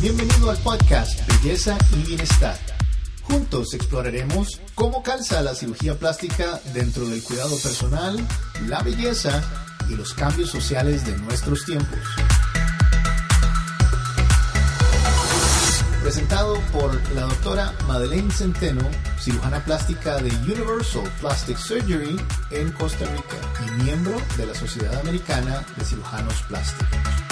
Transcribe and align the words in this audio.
Bienvenido 0.00 0.50
al 0.50 0.58
podcast 0.58 1.26
Belleza 1.26 1.78
y 1.96 2.06
Bienestar. 2.06 2.58
Juntos 3.22 3.72
exploraremos 3.72 4.60
cómo 4.74 5.02
calza 5.02 5.40
la 5.40 5.54
cirugía 5.54 5.98
plástica 5.98 6.60
dentro 6.74 7.06
del 7.06 7.22
cuidado 7.22 7.56
personal, 7.56 8.22
la 8.68 8.82
belleza 8.82 9.42
y 9.88 9.96
los 9.96 10.12
cambios 10.12 10.50
sociales 10.50 11.06
de 11.06 11.16
nuestros 11.16 11.64
tiempos. 11.64 11.98
Presentado 16.02 16.60
por 16.72 16.94
la 17.12 17.22
doctora 17.22 17.72
Madeleine 17.88 18.30
Centeno, 18.30 18.86
cirujana 19.18 19.64
plástica 19.64 20.18
de 20.18 20.28
Universal 20.52 21.10
Plastic 21.20 21.56
Surgery 21.56 22.20
en 22.50 22.70
Costa 22.72 23.06
Rica 23.06 23.66
y 23.66 23.82
miembro 23.82 24.20
de 24.36 24.46
la 24.46 24.54
Sociedad 24.54 25.00
Americana 25.00 25.64
de 25.74 25.84
Cirujanos 25.84 26.42
Plásticos. 26.42 27.25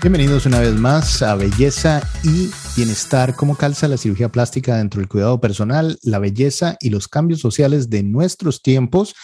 Bienvenidos 0.00 0.46
una 0.46 0.60
vez 0.60 0.76
más 0.76 1.22
a 1.22 1.34
Belleza 1.34 2.00
y 2.22 2.50
Bienestar, 2.76 3.34
cómo 3.34 3.56
calza 3.56 3.88
la 3.88 3.96
cirugía 3.96 4.28
plástica 4.28 4.76
dentro 4.76 5.00
del 5.00 5.08
cuidado 5.08 5.40
personal, 5.40 5.98
la 6.04 6.20
belleza 6.20 6.76
y 6.78 6.90
los 6.90 7.08
cambios 7.08 7.40
sociales 7.40 7.90
de 7.90 8.04
nuestros 8.04 8.62
tiempos, 8.62 9.16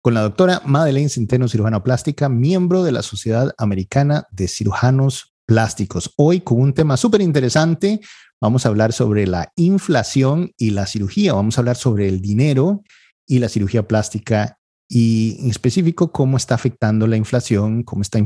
con 0.00 0.14
la 0.14 0.22
doctora 0.22 0.62
Madeleine 0.64 1.10
Centeno, 1.10 1.48
cirujana 1.48 1.82
plástica, 1.82 2.30
miembro 2.30 2.82
de 2.82 2.92
la 2.92 3.02
Sociedad 3.02 3.52
Americana 3.58 4.26
de 4.30 4.48
Cirujanos 4.48 5.34
plásticos. 5.44 6.10
Hoy 6.16 6.40
con 6.40 6.62
un 6.62 6.72
tema 6.72 6.96
súper 6.96 7.20
interesante, 7.20 8.00
vamos 8.40 8.64
a 8.64 8.70
hablar 8.70 8.94
sobre 8.94 9.26
la 9.26 9.52
inflación 9.54 10.50
y 10.56 10.70
la 10.70 10.86
cirugía, 10.86 11.34
vamos 11.34 11.58
a 11.58 11.60
hablar 11.60 11.76
sobre 11.76 12.08
el 12.08 12.22
dinero 12.22 12.82
y 13.26 13.40
la 13.40 13.50
cirugía 13.50 13.86
plástica 13.86 14.55
y 14.88 15.38
en 15.40 15.50
específico 15.50 16.12
cómo 16.12 16.36
está 16.36 16.54
afectando 16.54 17.06
la 17.06 17.16
inflación, 17.16 17.82
cómo 17.82 18.02
está 18.02 18.18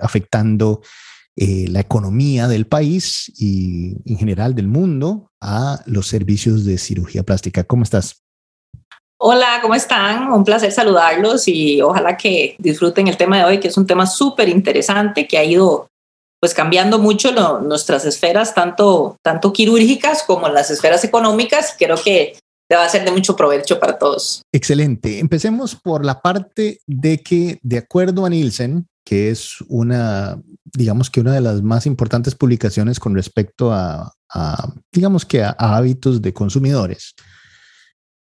afectando 0.00 0.82
eh, 1.36 1.66
la 1.68 1.80
economía 1.80 2.46
del 2.46 2.66
país 2.66 3.32
y 3.36 3.96
en 4.06 4.18
general 4.18 4.54
del 4.54 4.68
mundo 4.68 5.32
a 5.40 5.80
los 5.86 6.06
servicios 6.06 6.64
de 6.64 6.78
cirugía 6.78 7.24
plástica. 7.24 7.64
¿Cómo 7.64 7.82
estás? 7.82 8.22
Hola, 9.18 9.58
¿cómo 9.62 9.74
están? 9.74 10.30
Un 10.32 10.44
placer 10.44 10.70
saludarlos 10.70 11.48
y 11.48 11.80
ojalá 11.80 12.16
que 12.16 12.54
disfruten 12.58 13.08
el 13.08 13.16
tema 13.16 13.38
de 13.38 13.44
hoy, 13.44 13.58
que 13.58 13.68
es 13.68 13.76
un 13.76 13.86
tema 13.86 14.06
súper 14.06 14.48
interesante 14.48 15.26
que 15.26 15.38
ha 15.38 15.44
ido 15.44 15.88
pues 16.40 16.52
cambiando 16.52 16.98
mucho 16.98 17.32
nuestras 17.62 18.04
esferas, 18.04 18.54
tanto, 18.54 19.16
tanto 19.22 19.52
quirúrgicas 19.52 20.22
como 20.24 20.48
las 20.50 20.70
esferas 20.70 21.02
económicas, 21.02 21.74
creo 21.78 21.96
que 21.96 22.36
va 22.72 22.84
a 22.84 22.88
ser 22.88 23.04
de 23.04 23.12
mucho 23.12 23.36
provecho 23.36 23.78
para 23.78 23.98
todos. 23.98 24.42
Excelente. 24.52 25.18
Empecemos 25.18 25.74
por 25.74 26.04
la 26.04 26.20
parte 26.20 26.80
de 26.86 27.18
que, 27.18 27.58
de 27.62 27.78
acuerdo 27.78 28.24
a 28.24 28.30
Nielsen, 28.30 28.86
que 29.04 29.30
es 29.30 29.56
una, 29.68 30.40
digamos 30.64 31.10
que 31.10 31.20
una 31.20 31.32
de 31.32 31.42
las 31.42 31.62
más 31.62 31.86
importantes 31.86 32.34
publicaciones 32.34 32.98
con 32.98 33.14
respecto 33.14 33.72
a, 33.72 34.12
digamos 34.90 35.26
que 35.26 35.42
a, 35.42 35.50
hábitos 35.50 36.22
de 36.22 36.32
consumidores, 36.32 37.14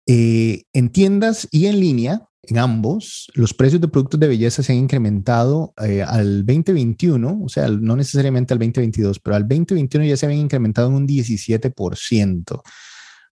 eh, 0.06 0.64
en 0.72 0.90
tiendas 0.90 1.48
y 1.50 1.66
en 1.66 1.80
línea, 1.80 2.28
en 2.42 2.58
ambos, 2.58 3.30
los 3.34 3.54
precios 3.54 3.80
de 3.80 3.88
productos 3.88 4.20
de 4.20 4.28
belleza 4.28 4.62
se 4.62 4.72
han 4.72 4.78
incrementado 4.78 5.72
eh, 5.82 6.02
al 6.02 6.44
2021, 6.44 7.40
o 7.42 7.48
sea, 7.48 7.68
no 7.68 7.96
necesariamente 7.96 8.52
al 8.52 8.58
2022, 8.58 9.18
pero 9.20 9.36
al 9.36 9.48
2021 9.48 10.04
ya 10.04 10.16
se 10.16 10.26
habían 10.26 10.42
incrementado 10.42 10.88
en 10.88 10.94
un 10.94 11.06
17%. 11.08 12.62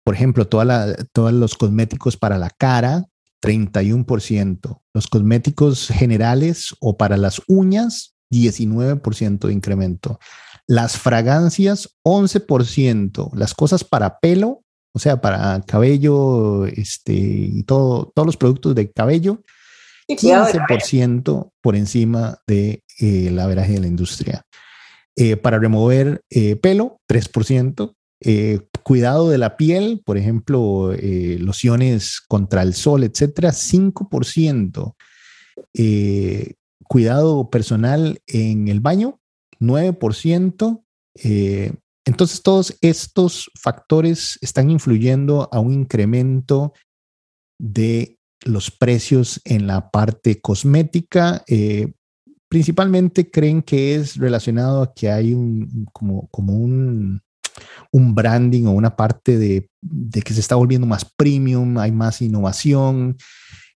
Por 0.08 0.16
ejemplo, 0.16 0.48
todos 0.48 1.34
los 1.34 1.56
cosméticos 1.56 2.16
para 2.16 2.38
la 2.38 2.50
cara, 2.50 3.04
31%. 3.44 4.82
Los 4.94 5.08
cosméticos 5.08 5.90
generales 5.90 6.74
o 6.80 6.96
para 6.96 7.18
las 7.18 7.42
uñas, 7.50 8.16
19% 8.32 9.48
de 9.48 9.52
incremento. 9.52 10.18
Las 10.66 10.98
fragancias, 10.98 11.98
11%. 12.06 13.32
Las 13.34 13.54
cosas 13.54 13.84
para 13.84 14.20
pelo, 14.20 14.64
o 14.94 15.00
sea, 15.00 15.20
para 15.20 15.62
cabello, 15.68 16.66
este, 16.67 17.12
y 17.12 17.64
todo, 17.64 18.10
todos 18.16 18.28
los 18.28 18.38
productos 18.38 18.76
de 18.76 18.90
cabello, 18.90 19.44
15% 20.08 21.52
por 21.60 21.76
encima 21.76 22.40
de 22.48 22.82
eh, 23.02 23.30
la 23.30 23.46
veraje 23.46 23.73
de 23.73 23.82
la 23.82 23.88
industria. 23.88 24.46
Eh, 25.17 25.36
para 25.36 25.60
remover 25.60 26.22
eh, 26.30 26.56
pelo, 26.56 27.02
3%. 27.10 27.94
Cuidado 28.87 29.30
de 29.30 29.37
la 29.37 29.58
piel, 29.58 30.02
por 30.05 30.17
ejemplo, 30.17 30.93
lociones 30.93 32.21
contra 32.25 32.61
el 32.61 32.73
sol, 32.73 33.03
etcétera, 33.03 33.52
5%. 33.52 34.95
cuidado 36.87 37.49
personal 37.49 38.21
en 38.27 38.70
el 38.70 38.80
baño, 38.80 39.20
9%. 39.59 40.83
Entonces, 42.08 42.42
todos 42.42 42.77
estos 42.80 43.52
factores 43.59 44.39
están 44.39 44.70
influyendo 44.70 45.49
a 45.52 45.59
un 45.59 45.73
incremento 45.73 46.71
de 47.59 48.17
los 48.45 48.71
precios 48.71 49.42
en 49.43 49.67
la 49.67 49.92
parte 49.92 50.39
cosmética. 50.39 51.43
Eh, 51.48 51.92
principalmente 52.48 53.30
creen 53.30 53.61
que 53.61 53.95
es 53.95 54.15
relacionado 54.15 54.81
a 54.81 54.93
que 54.93 55.11
hay 55.11 55.33
un, 55.33 55.86
como, 55.92 56.30
como 56.30 56.54
un, 56.54 57.21
un 57.92 58.16
branding 58.16 58.66
o 58.66 58.72
una 58.72 58.95
parte 58.95 59.38
de, 59.38 59.70
que 60.23 60.34
se 60.34 60.40
está 60.40 60.56
volviendo 60.56 60.88
más 60.88 61.06
premium, 61.06 61.78
hay 61.78 61.92
más 61.92 62.22
innovación, 62.22 63.18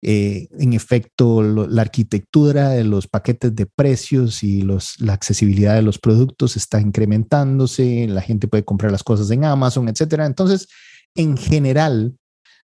eh, 0.02 0.48
en 0.58 0.74
efecto, 0.74 1.42
la 1.42 1.82
arquitectura 1.82 2.70
de 2.70 2.86
los 2.86 3.08
paquetes 3.08 3.54
de 3.54 3.66
precios 3.66 4.44
y 4.44 4.62
los, 4.62 5.00
la 5.02 5.14
accesibilidad 5.14 5.76
de 5.76 5.82
los 5.82 6.00
productos 6.00 6.56
está 6.56 6.80
incrementándose, 6.80 8.08
la 8.08 8.22
gente 8.22 8.48
puede 8.48 8.64
comprar 8.64 8.92
las 8.92 9.04
cosas 9.04 9.30
en 9.32 9.44
Amazon, 9.44 9.90
etcétera. 9.90 10.26
Entonces, 10.26 10.68
en 11.16 11.36
general, 11.36 12.16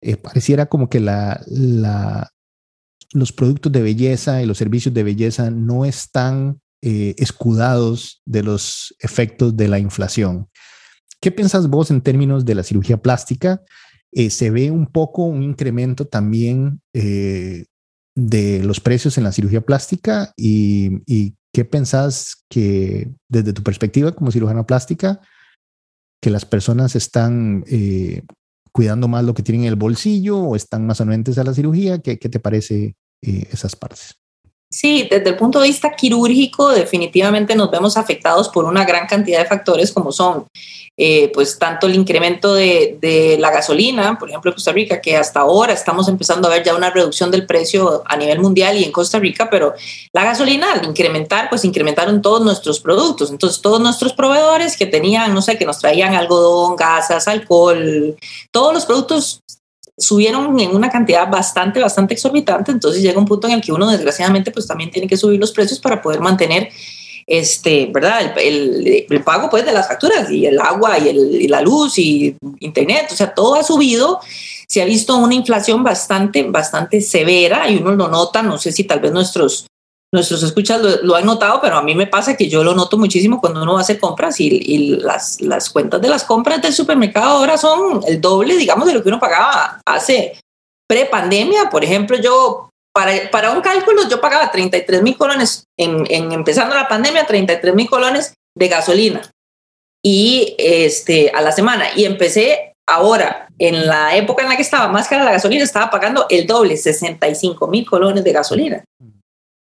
eh, 0.01 0.17
pareciera 0.17 0.65
como 0.65 0.89
que 0.89 0.99
la, 0.99 1.39
los 3.13 3.31
productos 3.31 3.71
de 3.71 3.81
belleza 3.81 4.41
y 4.41 4.45
los 4.45 4.57
servicios 4.57 4.93
de 4.93 5.03
belleza 5.03 5.51
no 5.51 5.85
están 5.85 6.61
eh, 6.81 7.13
escudados 7.17 8.21
de 8.25 8.41
los 8.41 8.95
efectos 8.99 9.55
de 9.55 9.67
la 9.67 9.77
inflación. 9.77 10.48
¿Qué 11.21 11.31
piensas 11.31 11.67
vos 11.67 11.91
en 11.91 12.01
términos 12.01 12.45
de 12.45 12.55
la 12.55 12.63
cirugía 12.63 13.01
plástica? 13.01 13.61
Eh, 14.11 14.29
se 14.29 14.49
ve 14.49 14.71
un 14.71 14.87
poco 14.87 15.23
un 15.23 15.43
incremento 15.43 16.07
también 16.07 16.81
eh, 16.93 17.65
de 18.15 18.63
los 18.63 18.79
precios 18.79 19.17
en 19.17 19.23
la 19.23 19.31
cirugía 19.31 19.61
plástica 19.61 20.33
y, 20.35 21.35
qué 21.51 21.65
pensás 21.65 22.45
que 22.47 23.11
desde 23.27 23.53
tu 23.53 23.63
perspectiva 23.63 24.11
como 24.11 24.31
cirujana 24.31 24.67
plástica, 24.67 25.19
que 26.21 26.29
las 26.29 26.45
personas 26.45 26.95
están 26.95 27.63
eh, 27.67 28.21
cuidando 28.71 29.07
más 29.07 29.23
lo 29.23 29.33
que 29.33 29.41
tienen 29.41 29.63
en 29.63 29.69
el 29.69 29.75
bolsillo 29.75 30.37
o 30.37 30.55
están 30.55 30.85
más 30.85 31.01
anuentes 31.01 31.39
a 31.39 31.43
la 31.43 31.53
cirugía? 31.55 31.99
¿Qué, 31.99 32.19
qué 32.19 32.29
te 32.29 32.39
parece 32.39 32.95
esas 33.21 33.75
partes? 33.75 34.19
Sí, 34.71 35.07
desde 35.09 35.29
el 35.29 35.35
punto 35.35 35.59
de 35.59 35.67
vista 35.67 35.95
quirúrgico, 35.95 36.69
definitivamente 36.69 37.55
nos 37.55 37.71
vemos 37.71 37.97
afectados 37.97 38.49
por 38.49 38.65
una 38.65 38.85
gran 38.85 39.07
cantidad 39.07 39.39
de 39.39 39.45
factores 39.45 39.91
como 39.91 40.11
son, 40.11 40.45
eh, 40.95 41.31
pues, 41.33 41.57
tanto 41.57 41.87
el 41.87 41.95
incremento 41.95 42.53
de, 42.53 42.95
de, 43.01 43.37
la 43.39 43.49
gasolina, 43.49 44.19
por 44.19 44.29
ejemplo, 44.29 44.51
en 44.51 44.53
Costa 44.53 44.71
Rica, 44.71 45.01
que 45.01 45.17
hasta 45.17 45.39
ahora 45.39 45.73
estamos 45.73 46.07
empezando 46.07 46.47
a 46.47 46.51
ver 46.51 46.63
ya 46.63 46.75
una 46.75 46.91
reducción 46.91 47.31
del 47.31 47.47
precio 47.47 48.03
a 48.05 48.15
nivel 48.15 48.41
mundial 48.41 48.77
y 48.77 48.83
en 48.83 48.91
Costa 48.91 49.17
Rica, 49.17 49.49
pero 49.49 49.73
la 50.13 50.23
gasolina 50.23 50.71
al 50.73 50.85
incrementar, 50.85 51.49
pues 51.49 51.65
incrementaron 51.65 52.21
todos 52.21 52.43
nuestros 52.43 52.79
productos. 52.79 53.31
Entonces, 53.31 53.61
todos 53.61 53.81
nuestros 53.81 54.13
proveedores 54.13 54.77
que 54.77 54.85
tenían, 54.85 55.33
no 55.33 55.41
sé, 55.41 55.57
que 55.57 55.65
nos 55.65 55.79
traían 55.79 56.13
algodón, 56.13 56.75
gasas, 56.75 57.27
alcohol, 57.27 58.15
todos 58.51 58.71
los 58.71 58.85
productos 58.85 59.41
subieron 59.99 60.59
en 60.59 60.75
una 60.75 60.89
cantidad 60.89 61.29
bastante, 61.29 61.79
bastante 61.79 62.13
exorbitante, 62.13 62.71
entonces 62.71 63.01
llega 63.01 63.19
un 63.19 63.25
punto 63.25 63.47
en 63.47 63.53
el 63.53 63.61
que 63.61 63.71
uno 63.71 63.89
desgraciadamente 63.89 64.51
pues 64.51 64.65
también 64.65 64.89
tiene 64.91 65.07
que 65.07 65.17
subir 65.17 65.39
los 65.39 65.51
precios 65.51 65.79
para 65.79 66.01
poder 66.01 66.21
mantener 66.21 66.69
este, 67.29 67.85
¿verdad? 67.93 68.33
El, 68.37 69.05
el, 69.07 69.23
pago 69.23 69.51
pues 69.51 69.63
de 69.63 69.71
las 69.71 69.87
facturas 69.87 70.31
y 70.31 70.47
el 70.47 70.59
agua 70.59 70.97
y, 70.97 71.09
el, 71.09 71.41
y, 71.41 71.47
la 71.47 71.61
luz 71.61 71.99
y 71.99 72.35
internet, 72.59 73.09
o 73.11 73.15
sea, 73.15 73.35
todo 73.35 73.53
ha 73.53 73.63
subido. 73.63 74.19
Se 74.67 74.81
ha 74.81 74.85
visto 74.85 75.15
una 75.15 75.35
inflación 75.35 75.83
bastante, 75.83 76.43
bastante 76.43 77.01
severa 77.01 77.69
y 77.69 77.77
uno 77.77 77.91
lo 77.91 78.07
nota, 78.07 78.41
no 78.41 78.57
sé 78.57 78.71
si 78.71 78.83
tal 78.83 78.99
vez 78.99 79.11
nuestros 79.11 79.67
nuestros 80.11 80.41
escuchas 80.43 80.81
lo, 81.03 81.15
han 81.15 81.25
notado, 81.25 81.59
pero 81.61 81.77
a 81.77 81.83
mí 81.83 81.93
me 81.93 82.07
pasa 82.07 82.35
que 82.35 82.49
yo 82.49 82.63
lo 82.63 82.73
noto 82.73 82.97
muchísimo 82.97 83.39
cuando 83.39 83.61
uno 83.61 83.77
hacer 83.77 83.99
compras 83.99 84.39
y, 84.39 84.97
las, 84.97 85.39
las, 85.41 85.69
cuentas 85.69 86.01
de 86.01 86.09
las 86.09 86.23
compras 86.23 86.61
del 86.61 86.73
supermercado 86.73 87.37
ahora 87.37 87.57
son 87.57 88.01
el 88.07 88.19
doble, 88.19 88.57
digamos, 88.57 88.87
de 88.87 88.93
lo 88.93 89.03
que 89.03 89.09
uno 89.09 89.19
pagaba 89.19 89.81
hace 89.85 90.39
pre-pandemia. 90.87 91.69
Por 91.69 91.83
ejemplo, 91.83 92.17
yo, 92.17 92.69
para, 92.91 93.29
para 93.29 93.51
un 93.51 93.61
cálculo, 93.61 94.09
yo 94.09 94.19
pagaba 94.19 94.51
33 94.51 95.03
mil 95.03 95.15
colones, 95.15 95.65
en, 95.77 96.05
en, 96.09 96.31
empezando 96.31 96.75
la 96.75 96.87
pandemia, 96.87 97.27
33 97.27 97.75
mil 97.75 97.89
colones 97.89 98.33
de 98.57 98.67
gasolina 98.67 99.21
y 100.03 100.55
este, 100.57 101.31
a 101.35 101.41
la 101.41 101.51
semana. 101.51 101.85
Y 101.95 102.05
empecé 102.05 102.73
ahora, 102.87 103.47
en 103.59 103.85
la 103.85 104.15
época 104.15 104.41
en 104.41 104.49
la 104.49 104.55
que 104.55 104.63
estaba 104.63 104.87
más 104.87 105.07
cara 105.07 105.23
la 105.23 105.33
gasolina, 105.33 105.63
estaba 105.63 105.91
pagando 105.91 106.25
el 106.29 106.47
doble, 106.47 106.77
65 106.77 107.67
mil 107.67 107.85
colones 107.85 108.23
de 108.23 108.31
gasolina. 108.31 108.83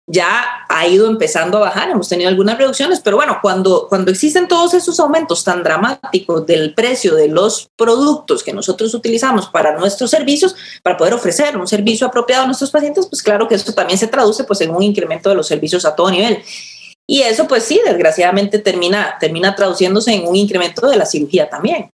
Ya 0.06 0.44
ha 0.68 0.86
ido 0.86 1.08
empezando 1.08 1.58
a 1.58 1.62
bajar, 1.62 1.90
hemos 1.90 2.08
tenido 2.08 2.28
algunas 2.28 2.58
reducciones, 2.58 3.00
pero 3.00 3.16
bueno, 3.16 3.38
cuando, 3.40 3.86
cuando 3.88 4.10
existen 4.10 4.48
todos 4.48 4.74
esos 4.74 5.00
aumentos 5.00 5.42
tan 5.44 5.62
dramáticos 5.62 6.44
del 6.46 6.74
precio 6.74 7.14
de 7.14 7.28
los 7.28 7.68
productos 7.76 8.42
que 8.42 8.52
nosotros 8.52 8.92
utilizamos 8.92 9.48
para 9.48 9.78
nuestros 9.78 10.10
servicios, 10.10 10.54
para 10.82 10.96
poder 10.96 11.14
ofrecer 11.14 11.56
un 11.56 11.66
servicio 11.66 12.06
apropiado 12.06 12.42
a 12.44 12.46
nuestros 12.46 12.70
pacientes, 12.70 13.06
pues 13.06 13.22
claro 13.22 13.48
que 13.48 13.54
eso 13.54 13.72
también 13.72 13.98
se 13.98 14.06
traduce 14.06 14.44
pues 14.44 14.60
en 14.60 14.70
un 14.70 14.82
incremento 14.82 15.30
de 15.30 15.36
los 15.36 15.46
servicios 15.46 15.86
a 15.86 15.94
todo 15.94 16.10
nivel. 16.10 16.42
Y 17.06 17.22
eso 17.22 17.48
pues 17.48 17.64
sí, 17.64 17.80
desgraciadamente 17.84 18.58
termina, 18.58 19.16
termina 19.18 19.54
traduciéndose 19.54 20.12
en 20.12 20.26
un 20.26 20.36
incremento 20.36 20.86
de 20.88 20.96
la 20.96 21.06
cirugía 21.06 21.48
también. 21.48 21.90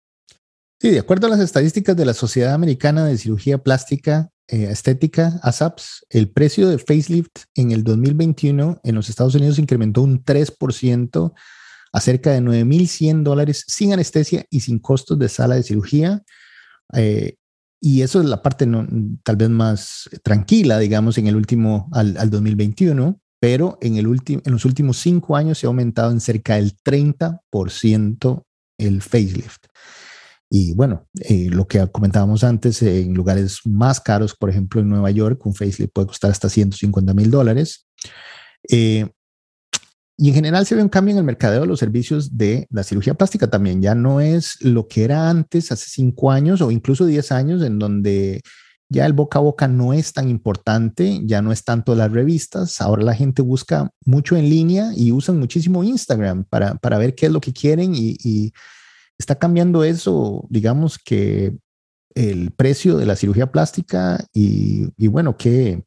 Sí, 0.79 0.91
de 0.91 0.99
acuerdo 0.99 1.27
a 1.27 1.31
las 1.31 1.39
estadísticas 1.39 1.95
de 1.97 2.05
la 2.05 2.13
Sociedad 2.13 2.53
Americana 2.53 3.05
de 3.05 3.17
Cirugía 3.17 3.57
Plástica 3.57 4.29
eh, 4.47 4.69
Estética, 4.71 5.39
ASAPS, 5.43 6.05
el 6.09 6.29
precio 6.29 6.69
de 6.69 6.77
facelift 6.77 7.45
en 7.55 7.71
el 7.71 7.83
2021 7.83 8.79
en 8.83 8.95
los 8.95 9.09
Estados 9.09 9.35
Unidos 9.35 9.59
incrementó 9.59 10.01
un 10.01 10.23
3% 10.23 11.33
a 11.91 12.01
cerca 12.01 12.31
de 12.31 12.41
9.100 12.41 13.23
dólares 13.23 13.63
sin 13.67 13.93
anestesia 13.93 14.45
y 14.49 14.61
sin 14.61 14.79
costos 14.79 15.19
de 15.19 15.29
sala 15.29 15.55
de 15.55 15.63
cirugía. 15.63 16.23
Eh, 16.93 17.35
y 17.81 18.01
eso 18.01 18.21
es 18.21 18.27
la 18.27 18.41
parte 18.41 18.65
no, 18.65 18.87
tal 19.23 19.35
vez 19.35 19.49
más 19.49 20.09
tranquila, 20.23 20.79
digamos, 20.79 21.17
en 21.17 21.27
el 21.27 21.35
último, 21.35 21.89
al, 21.91 22.17
al 22.17 22.29
2021, 22.29 23.19
pero 23.39 23.77
en, 23.81 23.97
el 23.97 24.05
en 24.27 24.51
los 24.51 24.65
últimos 24.65 24.97
cinco 24.97 25.35
años 25.35 25.59
se 25.59 25.67
ha 25.67 25.69
aumentado 25.69 26.11
en 26.11 26.19
cerca 26.19 26.55
del 26.55 26.75
30% 26.77 28.43
el 28.77 29.01
facelift. 29.01 29.65
Y 30.49 30.73
bueno, 30.73 31.07
eh, 31.19 31.49
lo 31.49 31.67
que 31.67 31.85
comentábamos 31.91 32.43
antes, 32.43 32.81
en 32.81 33.13
lugares 33.13 33.59
más 33.65 33.99
caros, 33.99 34.35
por 34.35 34.49
ejemplo 34.49 34.79
en 34.79 34.89
Nueva 34.89 35.11
York, 35.11 35.45
un 35.45 35.53
facelift 35.53 35.91
puede 35.93 36.07
costar 36.07 36.31
hasta 36.31 36.49
150 36.49 37.13
mil 37.13 37.29
dólares. 37.29 37.85
Eh, 38.69 39.09
y 40.19 40.29
en 40.29 40.33
general 40.33 40.65
se 40.65 40.75
ve 40.75 40.81
un 40.81 40.89
cambio 40.89 41.11
en 41.11 41.19
el 41.19 41.23
mercadeo 41.25 41.61
de 41.61 41.67
los 41.67 41.79
servicios 41.79 42.37
de 42.37 42.65
la 42.71 42.83
cirugía 42.83 43.13
plástica 43.13 43.49
también. 43.49 43.81
Ya 43.81 43.93
no 43.93 44.19
es 44.21 44.57
lo 44.61 44.87
que 44.87 45.03
era 45.03 45.29
antes, 45.29 45.71
hace 45.71 45.89
cinco 45.89 46.31
años 46.31 46.61
o 46.61 46.71
incluso 46.71 47.05
diez 47.05 47.31
años, 47.31 47.61
en 47.61 47.77
donde 47.77 48.41
ya 48.89 49.05
el 49.05 49.13
boca 49.13 49.39
a 49.39 49.41
boca 49.41 49.67
no 49.67 49.93
es 49.93 50.13
tan 50.13 50.29
importante, 50.29 51.19
ya 51.25 51.41
no 51.41 51.51
es 51.51 51.65
tanto 51.65 51.93
las 51.93 52.11
revistas. 52.11 52.81
Ahora 52.81 53.03
la 53.03 53.13
gente 53.13 53.41
busca 53.41 53.91
mucho 54.05 54.37
en 54.37 54.49
línea 54.49 54.91
y 54.95 55.11
usan 55.11 55.37
muchísimo 55.37 55.83
Instagram 55.83 56.45
para, 56.45 56.75
para 56.75 56.97
ver 56.97 57.13
qué 57.13 57.25
es 57.25 57.31
lo 57.31 57.41
que 57.41 57.53
quieren 57.53 57.91
y 57.93 58.53
está 59.17 59.35
cambiando 59.35 59.83
eso, 59.83 60.45
digamos 60.49 60.97
que 60.97 61.57
el 62.15 62.51
precio 62.51 62.97
de 62.97 63.05
la 63.05 63.15
cirugía 63.15 63.51
plástica 63.51 64.25
y, 64.33 64.89
bueno, 65.07 65.37
¿qué, 65.37 65.83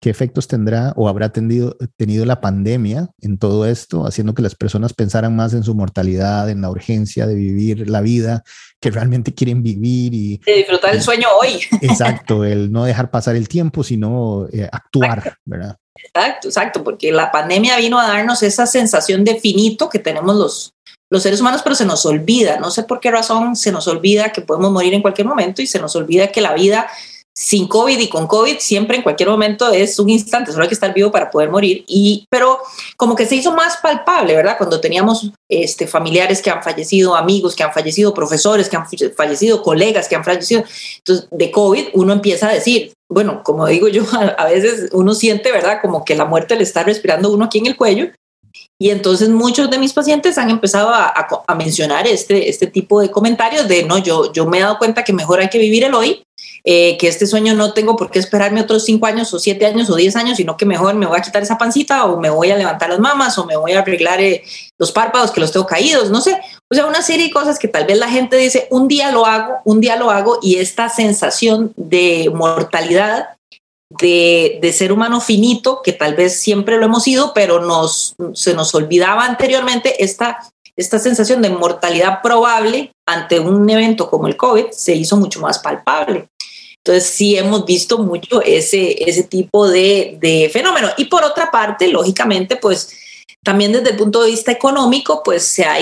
qué 0.00 0.10
efectos 0.10 0.48
tendrá 0.48 0.92
o 0.96 1.08
habrá 1.08 1.28
tenido, 1.28 1.76
tenido 1.96 2.24
la 2.24 2.40
pandemia 2.40 3.10
en 3.20 3.38
todo 3.38 3.66
esto, 3.66 4.06
haciendo 4.06 4.34
que 4.34 4.42
las 4.42 4.56
personas 4.56 4.92
pensaran 4.92 5.36
más 5.36 5.54
en 5.54 5.62
su 5.62 5.74
mortalidad, 5.74 6.50
en 6.50 6.62
la 6.62 6.70
urgencia 6.70 7.26
de 7.26 7.36
vivir 7.36 7.88
la 7.88 8.00
vida 8.00 8.42
que 8.80 8.90
realmente 8.90 9.34
quieren 9.34 9.62
vivir 9.62 10.14
y 10.14 10.38
de 10.38 10.54
disfrutar 10.54 10.94
el 10.94 11.02
sueño 11.02 11.28
hoy. 11.40 11.60
Exacto, 11.80 12.44
el 12.44 12.72
no 12.72 12.84
dejar 12.84 13.10
pasar 13.10 13.36
el 13.36 13.48
tiempo, 13.48 13.84
sino 13.84 14.48
eh, 14.52 14.68
actuar, 14.70 15.36
¿verdad? 15.44 15.76
Exacto, 15.94 16.48
exacto, 16.48 16.84
porque 16.84 17.12
la 17.12 17.30
pandemia 17.30 17.76
vino 17.78 17.98
a 17.98 18.06
darnos 18.06 18.42
esa 18.42 18.66
sensación 18.66 19.24
de 19.24 19.40
finito 19.40 19.88
que 19.88 19.98
tenemos 19.98 20.36
los, 20.36 20.75
los 21.10 21.22
seres 21.22 21.40
humanos, 21.40 21.60
pero 21.62 21.74
se 21.74 21.84
nos 21.84 22.04
olvida, 22.06 22.58
no 22.58 22.70
sé 22.70 22.82
por 22.82 23.00
qué 23.00 23.10
razón 23.10 23.56
se 23.56 23.72
nos 23.72 23.86
olvida 23.86 24.32
que 24.32 24.40
podemos 24.40 24.72
morir 24.72 24.94
en 24.94 25.02
cualquier 25.02 25.26
momento 25.26 25.62
y 25.62 25.66
se 25.66 25.78
nos 25.78 25.94
olvida 25.94 26.32
que 26.32 26.40
la 26.40 26.54
vida 26.54 26.88
sin 27.36 27.68
COVID 27.68 27.98
y 27.98 28.08
con 28.08 28.26
COVID 28.26 28.56
siempre 28.60 28.96
en 28.96 29.02
cualquier 29.02 29.28
momento 29.28 29.70
es 29.70 29.98
un 29.98 30.08
instante, 30.08 30.52
solo 30.52 30.62
hay 30.62 30.68
que 30.68 30.74
estar 30.74 30.94
vivo 30.94 31.10
para 31.10 31.30
poder 31.30 31.50
morir. 31.50 31.84
Y, 31.86 32.24
pero 32.30 32.58
como 32.96 33.14
que 33.14 33.26
se 33.26 33.36
hizo 33.36 33.52
más 33.52 33.76
palpable, 33.76 34.34
¿verdad? 34.34 34.56
Cuando 34.56 34.80
teníamos 34.80 35.30
este, 35.50 35.86
familiares 35.86 36.40
que 36.40 36.48
han 36.48 36.62
fallecido, 36.62 37.14
amigos 37.14 37.54
que 37.54 37.62
han 37.62 37.74
fallecido, 37.74 38.14
profesores 38.14 38.70
que 38.70 38.76
han 38.76 38.86
fallecido, 39.14 39.62
colegas 39.62 40.08
que 40.08 40.16
han 40.16 40.24
fallecido. 40.24 40.64
Entonces, 40.96 41.28
de 41.30 41.50
COVID 41.50 41.88
uno 41.92 42.14
empieza 42.14 42.48
a 42.48 42.54
decir, 42.54 42.94
bueno, 43.10 43.42
como 43.44 43.66
digo 43.66 43.88
yo, 43.88 44.04
a, 44.38 44.46
veces 44.46 44.88
uno 44.92 45.14
siente, 45.14 45.52
¿verdad? 45.52 45.80
Como 45.82 46.06
que 46.06 46.14
la 46.14 46.24
muerte 46.24 46.56
le 46.56 46.62
está 46.62 46.84
respirando 46.84 47.30
uno 47.30 47.44
aquí 47.44 47.58
en 47.58 47.66
el 47.66 47.76
cuello 47.76 48.08
y 48.78 48.90
entonces 48.90 49.30
muchos 49.30 49.70
de 49.70 49.78
mis 49.78 49.94
pacientes 49.94 50.36
han 50.36 50.50
empezado 50.50 50.90
a, 50.90 51.14
a, 51.46 51.54
mencionar 51.54 52.06
este, 52.06 52.50
este 52.50 52.66
tipo 52.66 53.00
de 53.00 53.10
comentarios 53.10 53.66
de, 53.68 53.84
no, 53.84 53.96
yo, 53.98 54.32
yo 54.32 54.44
me 54.46 54.58
he 54.58 54.60
dado 54.60 54.76
cuenta 54.76 55.02
que 55.02 55.14
mejor 55.14 55.40
hay 55.40 55.48
que 55.48 55.58
vivir 55.58 55.84
el 55.84 55.94
hoy, 55.94 56.26
eh, 56.62 56.98
que 56.98 57.08
este 57.08 57.26
sueño 57.26 57.54
no 57.54 57.72
tengo 57.72 57.96
por 57.96 58.10
qué 58.10 58.18
esperarme 58.18 58.60
otros 58.60 58.84
cinco 58.84 59.06
años 59.06 59.32
o 59.32 59.38
siete 59.38 59.64
años 59.64 59.88
o 59.88 59.94
diez 59.94 60.14
años, 60.16 60.36
sino 60.36 60.58
que 60.58 60.66
mejor 60.66 60.94
me 60.94 61.06
voy 61.06 61.18
a 61.18 61.22
quitar 61.22 61.42
esa 61.42 61.56
pancita 61.56 62.04
o 62.04 62.20
me 62.20 62.28
voy 62.28 62.50
a 62.50 62.56
levantar 62.56 62.90
las 62.90 62.98
mamas 62.98 63.38
o 63.38 63.46
me 63.46 63.56
voy 63.56 63.72
a 63.72 63.78
arreglar 63.78 64.20
eh, 64.20 64.42
los 64.76 64.92
párpados 64.92 65.30
que 65.30 65.40
los 65.40 65.52
tengo 65.52 65.64
caídos, 65.64 66.10
no 66.10 66.20
sé. 66.20 66.38
O 66.68 66.74
sea, 66.74 66.86
una 66.86 67.00
serie 67.00 67.26
de 67.26 67.32
cosas 67.32 67.58
que 67.58 67.68
tal 67.68 67.86
vez 67.86 67.96
la 67.96 68.10
gente 68.10 68.36
dice, 68.36 68.66
un 68.70 68.88
día 68.88 69.10
lo 69.10 69.24
hago, 69.24 69.54
un 69.64 69.80
día 69.80 69.96
lo 69.96 70.10
hago 70.10 70.38
y 70.42 70.56
esta 70.56 70.90
sensación 70.90 71.72
de 71.76 72.30
mortalidad 72.34 73.28
de, 73.90 74.72
ser 74.72 74.92
humano 74.92 75.20
finito, 75.20 75.80
que 75.82 75.92
tal 75.92 76.14
vez 76.14 76.38
siempre 76.40 76.76
lo 76.78 76.86
hemos 76.86 77.04
sido, 77.04 77.32
pero 77.34 77.60
nos, 77.60 78.14
se 78.34 78.54
nos 78.54 78.74
olvidaba 78.74 79.24
anteriormente 79.24 80.02
esta, 80.02 80.38
esta 80.76 80.98
sensación 80.98 81.42
de 81.42 81.50
mortalidad 81.50 82.20
probable 82.22 82.92
ante 83.06 83.40
un 83.40 83.68
evento 83.70 84.10
como 84.10 84.26
el 84.26 84.36
COVID 84.36 84.70
se 84.70 84.94
hizo 84.94 85.16
mucho 85.16 85.40
más 85.40 85.58
palpable. 85.58 86.28
Entonces 86.84 87.10
sí 87.10 87.36
hemos 87.36 87.64
visto 87.64 87.98
mucho 87.98 88.40
ese, 88.42 89.08
ese 89.08 89.24
tipo 89.24 89.68
de, 89.68 90.18
de 90.20 90.48
fenómeno. 90.52 90.88
Y 90.96 91.06
por 91.06 91.24
otra 91.24 91.50
parte, 91.50 91.88
lógicamente, 91.88 92.56
pues 92.56 92.96
también 93.42 93.72
desde 93.72 93.90
el 93.90 93.96
punto 93.96 94.22
de 94.22 94.30
vista 94.30 94.52
económico, 94.52 95.22
pues 95.24 95.44
se 95.44 95.64
ha, 95.64 95.78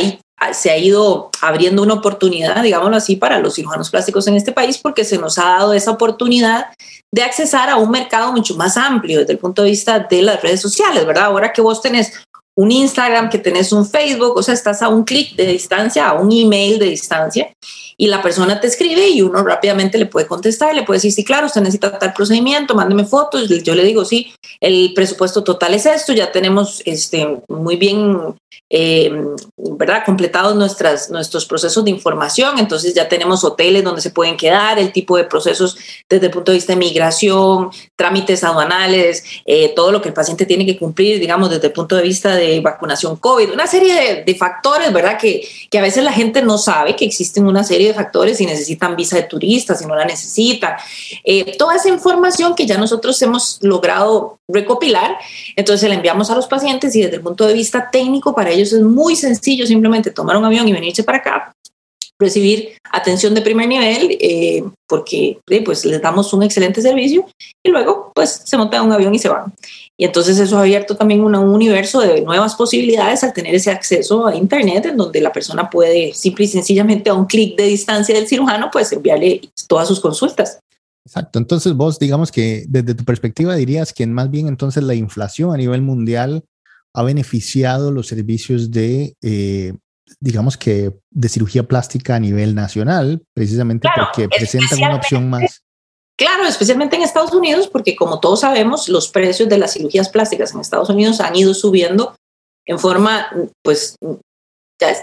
se 0.52 0.70
ha 0.70 0.76
ido 0.76 1.30
abriendo 1.40 1.82
una 1.82 1.94
oportunidad, 1.94 2.62
digámoslo 2.62 2.96
así, 2.96 3.16
para 3.16 3.38
los 3.38 3.54
cirujanos 3.54 3.90
plásticos 3.90 4.26
en 4.26 4.34
este 4.34 4.52
país, 4.52 4.78
porque 4.78 5.04
se 5.04 5.16
nos 5.16 5.38
ha 5.38 5.44
dado 5.44 5.72
esa 5.72 5.92
oportunidad 5.92 6.66
de 7.14 7.22
accesar 7.22 7.70
a 7.70 7.76
un 7.76 7.90
mercado 7.90 8.32
mucho 8.32 8.56
más 8.56 8.76
amplio 8.76 9.20
desde 9.20 9.34
el 9.34 9.38
punto 9.38 9.62
de 9.62 9.70
vista 9.70 10.00
de 10.00 10.22
las 10.22 10.42
redes 10.42 10.60
sociales, 10.60 11.06
¿verdad? 11.06 11.24
Ahora 11.24 11.52
que 11.52 11.62
vos 11.62 11.80
tenés 11.80 12.12
un 12.56 12.70
Instagram, 12.70 13.30
que 13.30 13.38
tenés 13.38 13.72
un 13.72 13.86
Facebook, 13.86 14.36
o 14.36 14.42
sea, 14.42 14.54
estás 14.54 14.82
a 14.82 14.88
un 14.88 15.04
clic 15.04 15.34
de 15.34 15.46
distancia, 15.46 16.08
a 16.08 16.14
un 16.14 16.30
email 16.30 16.78
de 16.78 16.86
distancia, 16.86 17.52
y 17.96 18.08
la 18.08 18.22
persona 18.22 18.60
te 18.60 18.66
escribe 18.66 19.08
y 19.08 19.22
uno 19.22 19.42
rápidamente 19.44 19.98
le 19.98 20.06
puede 20.06 20.26
contestar, 20.26 20.74
le 20.74 20.82
puede 20.82 20.98
decir, 20.98 21.12
sí, 21.12 21.24
claro, 21.24 21.46
usted 21.46 21.60
necesita 21.60 21.98
tal 21.98 22.12
procedimiento, 22.12 22.74
mándeme 22.74 23.04
fotos, 23.04 23.48
yo 23.48 23.74
le 23.74 23.84
digo, 23.84 24.04
sí, 24.04 24.32
el 24.60 24.92
presupuesto 24.94 25.44
total 25.44 25.74
es 25.74 25.86
esto, 25.86 26.12
ya 26.12 26.32
tenemos 26.32 26.82
este, 26.84 27.40
muy 27.48 27.76
bien, 27.76 28.34
eh, 28.70 29.12
¿verdad?, 29.56 30.02
completados 30.04 30.56
nuestras, 30.56 31.10
nuestros 31.10 31.46
procesos 31.46 31.84
de 31.84 31.90
información, 31.90 32.58
entonces 32.58 32.94
ya 32.94 33.08
tenemos 33.08 33.44
hoteles 33.44 33.84
donde 33.84 34.00
se 34.00 34.10
pueden 34.10 34.36
quedar, 34.36 34.78
el 34.78 34.92
tipo 34.92 35.16
de 35.16 35.24
procesos 35.24 35.76
desde 36.08 36.26
el 36.26 36.32
punto 36.32 36.52
de 36.52 36.56
vista 36.56 36.72
de 36.72 36.78
migración, 36.78 37.70
trámites 37.96 38.42
aduanales, 38.42 39.24
eh, 39.46 39.72
todo 39.74 39.92
lo 39.92 40.02
que 40.02 40.08
el 40.08 40.14
paciente 40.14 40.46
tiene 40.46 40.66
que 40.66 40.78
cumplir, 40.78 41.20
digamos, 41.20 41.50
desde 41.50 41.68
el 41.68 41.72
punto 41.72 41.96
de 41.96 42.02
vista 42.02 42.34
de 42.34 42.60
vacunación 42.60 43.16
COVID, 43.16 43.52
una 43.52 43.66
serie 43.66 43.94
de, 43.94 44.24
de 44.24 44.34
factores, 44.34 44.92
¿verdad?, 44.92 45.18
que, 45.18 45.46
que 45.70 45.78
a 45.78 45.82
veces 45.82 46.02
la 46.02 46.12
gente 46.12 46.42
no 46.42 46.58
sabe 46.58 46.96
que 46.96 47.04
existen 47.04 47.46
una 47.46 47.64
serie 47.64 47.83
de 47.88 47.94
factores, 47.94 48.38
si 48.38 48.46
necesitan 48.46 48.96
visa 48.96 49.16
de 49.16 49.24
turista, 49.24 49.74
si 49.74 49.86
no 49.86 49.94
la 49.94 50.04
necesitan, 50.04 50.74
eh, 51.24 51.56
toda 51.56 51.76
esa 51.76 51.88
información 51.88 52.54
que 52.54 52.66
ya 52.66 52.78
nosotros 52.78 53.20
hemos 53.22 53.58
logrado 53.62 54.38
recopilar, 54.48 55.16
entonces 55.56 55.88
la 55.88 55.94
enviamos 55.94 56.30
a 56.30 56.34
los 56.34 56.46
pacientes 56.46 56.94
y 56.96 57.02
desde 57.02 57.16
el 57.16 57.22
punto 57.22 57.46
de 57.46 57.54
vista 57.54 57.90
técnico 57.90 58.34
para 58.34 58.50
ellos 58.50 58.72
es 58.72 58.82
muy 58.82 59.16
sencillo 59.16 59.66
simplemente 59.66 60.10
tomar 60.10 60.36
un 60.36 60.44
avión 60.44 60.68
y 60.68 60.72
venirse 60.72 61.02
para 61.04 61.18
acá, 61.18 61.52
recibir 62.20 62.78
atención 62.92 63.34
de 63.34 63.42
primer 63.42 63.68
nivel 63.68 64.16
eh, 64.20 64.64
porque 64.86 65.38
eh, 65.48 65.64
pues 65.64 65.84
les 65.84 66.00
damos 66.00 66.32
un 66.32 66.42
excelente 66.42 66.80
servicio 66.80 67.26
y 67.62 67.70
luego 67.70 68.12
pues 68.14 68.42
se 68.44 68.56
montan 68.56 68.86
un 68.86 68.92
avión 68.92 69.14
y 69.14 69.18
se 69.18 69.28
van. 69.28 69.52
Y 69.96 70.04
entonces 70.04 70.38
eso 70.38 70.58
ha 70.58 70.62
abierto 70.62 70.96
también 70.96 71.22
un 71.22 71.36
universo 71.36 72.00
de 72.00 72.20
nuevas 72.22 72.56
posibilidades 72.56 73.22
al 73.22 73.32
tener 73.32 73.54
ese 73.54 73.70
acceso 73.70 74.26
a 74.26 74.34
Internet 74.34 74.86
en 74.86 74.96
donde 74.96 75.20
la 75.20 75.32
persona 75.32 75.70
puede 75.70 76.12
simple 76.12 76.46
y 76.46 76.48
sencillamente 76.48 77.10
a 77.10 77.14
un 77.14 77.26
clic 77.26 77.56
de 77.56 77.64
distancia 77.64 78.14
del 78.14 78.26
cirujano 78.26 78.70
pues 78.72 78.92
enviarle 78.92 79.40
todas 79.68 79.86
sus 79.86 80.00
consultas. 80.00 80.58
Exacto. 81.06 81.38
Entonces 81.38 81.74
vos 81.74 81.98
digamos 81.98 82.32
que 82.32 82.64
desde 82.68 82.94
tu 82.94 83.04
perspectiva 83.04 83.54
dirías 83.54 83.92
que 83.92 84.06
más 84.06 84.30
bien 84.30 84.48
entonces 84.48 84.82
la 84.82 84.94
inflación 84.94 85.54
a 85.54 85.56
nivel 85.56 85.82
mundial 85.82 86.42
ha 86.92 87.02
beneficiado 87.02 87.92
los 87.92 88.08
servicios 88.08 88.72
de 88.72 89.14
eh, 89.22 89.74
digamos 90.20 90.56
que 90.56 90.92
de 91.10 91.28
cirugía 91.28 91.64
plástica 91.64 92.16
a 92.16 92.20
nivel 92.20 92.54
nacional, 92.54 93.22
precisamente 93.32 93.88
porque 93.94 94.28
presentan 94.28 94.78
una 94.78 94.96
opción 94.96 95.28
más. 95.30 95.63
Claro, 96.16 96.44
especialmente 96.46 96.96
en 96.96 97.02
Estados 97.02 97.32
Unidos, 97.32 97.68
porque 97.68 97.96
como 97.96 98.20
todos 98.20 98.40
sabemos, 98.40 98.88
los 98.88 99.08
precios 99.08 99.48
de 99.48 99.58
las 99.58 99.72
cirugías 99.72 100.08
plásticas 100.08 100.54
en 100.54 100.60
Estados 100.60 100.88
Unidos 100.88 101.20
han 101.20 101.34
ido 101.34 101.54
subiendo 101.54 102.14
en 102.66 102.78
forma, 102.78 103.28
pues, 103.62 103.96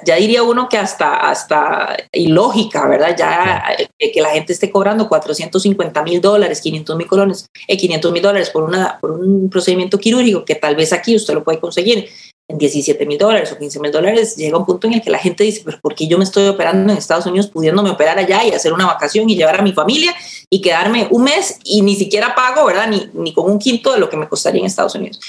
ya, 0.05 0.15
diría 0.15 0.43
uno 0.43 0.69
que 0.69 0.77
hasta, 0.77 1.29
hasta 1.29 1.97
ilógica, 2.11 2.87
¿verdad? 2.87 3.15
Ya 3.17 3.63
eh, 3.99 4.11
que 4.11 4.21
la 4.21 4.29
gente 4.29 4.53
esté 4.53 4.69
cobrando 4.69 5.07
450 5.07 6.03
mil 6.03 6.21
dólares, 6.21 6.61
500 6.61 6.95
mil 6.95 7.07
colones, 7.07 7.45
eh, 7.67 7.77
500 7.77 8.11
mil 8.11 8.21
dólares 8.21 8.49
por, 8.49 8.63
una, 8.63 8.99
por 8.99 9.11
un 9.11 9.49
procedimiento 9.49 9.97
quirúrgico 9.97 10.45
que 10.45 10.55
tal 10.55 10.75
vez 10.75 10.93
aquí 10.93 11.15
usted 11.15 11.33
lo 11.33 11.43
puede 11.43 11.59
conseguir 11.59 12.09
en 12.51 12.57
17 12.57 13.05
mil 13.05 13.17
dólares 13.17 13.51
o 13.51 13.57
15 13.57 13.79
mil 13.79 13.91
dólares, 13.91 14.35
llega 14.35 14.57
un 14.57 14.65
punto 14.65 14.87
en 14.87 14.93
el 14.93 15.01
que 15.01 15.09
la 15.09 15.17
gente 15.17 15.43
dice, 15.43 15.61
pero 15.63 15.79
¿por 15.79 15.95
qué 15.95 16.07
yo 16.07 16.17
me 16.17 16.23
estoy 16.23 16.47
operando 16.47 16.91
en 16.91 16.97
Estados 16.97 17.25
Unidos 17.25 17.47
pudiéndome 17.47 17.89
operar 17.89 18.19
allá 18.19 18.43
y 18.45 18.51
hacer 18.51 18.73
una 18.73 18.85
vacación 18.85 19.29
y 19.29 19.35
llevar 19.35 19.59
a 19.59 19.63
mi 19.63 19.71
familia 19.71 20.13
y 20.49 20.61
quedarme 20.61 21.07
un 21.09 21.23
mes 21.23 21.59
y 21.63 21.81
ni 21.81 21.95
siquiera 21.95 22.35
pago, 22.35 22.65
¿verdad? 22.65 22.87
Ni, 22.87 23.09
ni 23.13 23.33
con 23.33 23.49
un 23.49 23.57
quinto 23.57 23.93
de 23.93 23.99
lo 23.99 24.09
que 24.09 24.17
me 24.17 24.27
costaría 24.27 24.59
en 24.59 24.67
Estados 24.67 24.95
Unidos. 24.95 25.19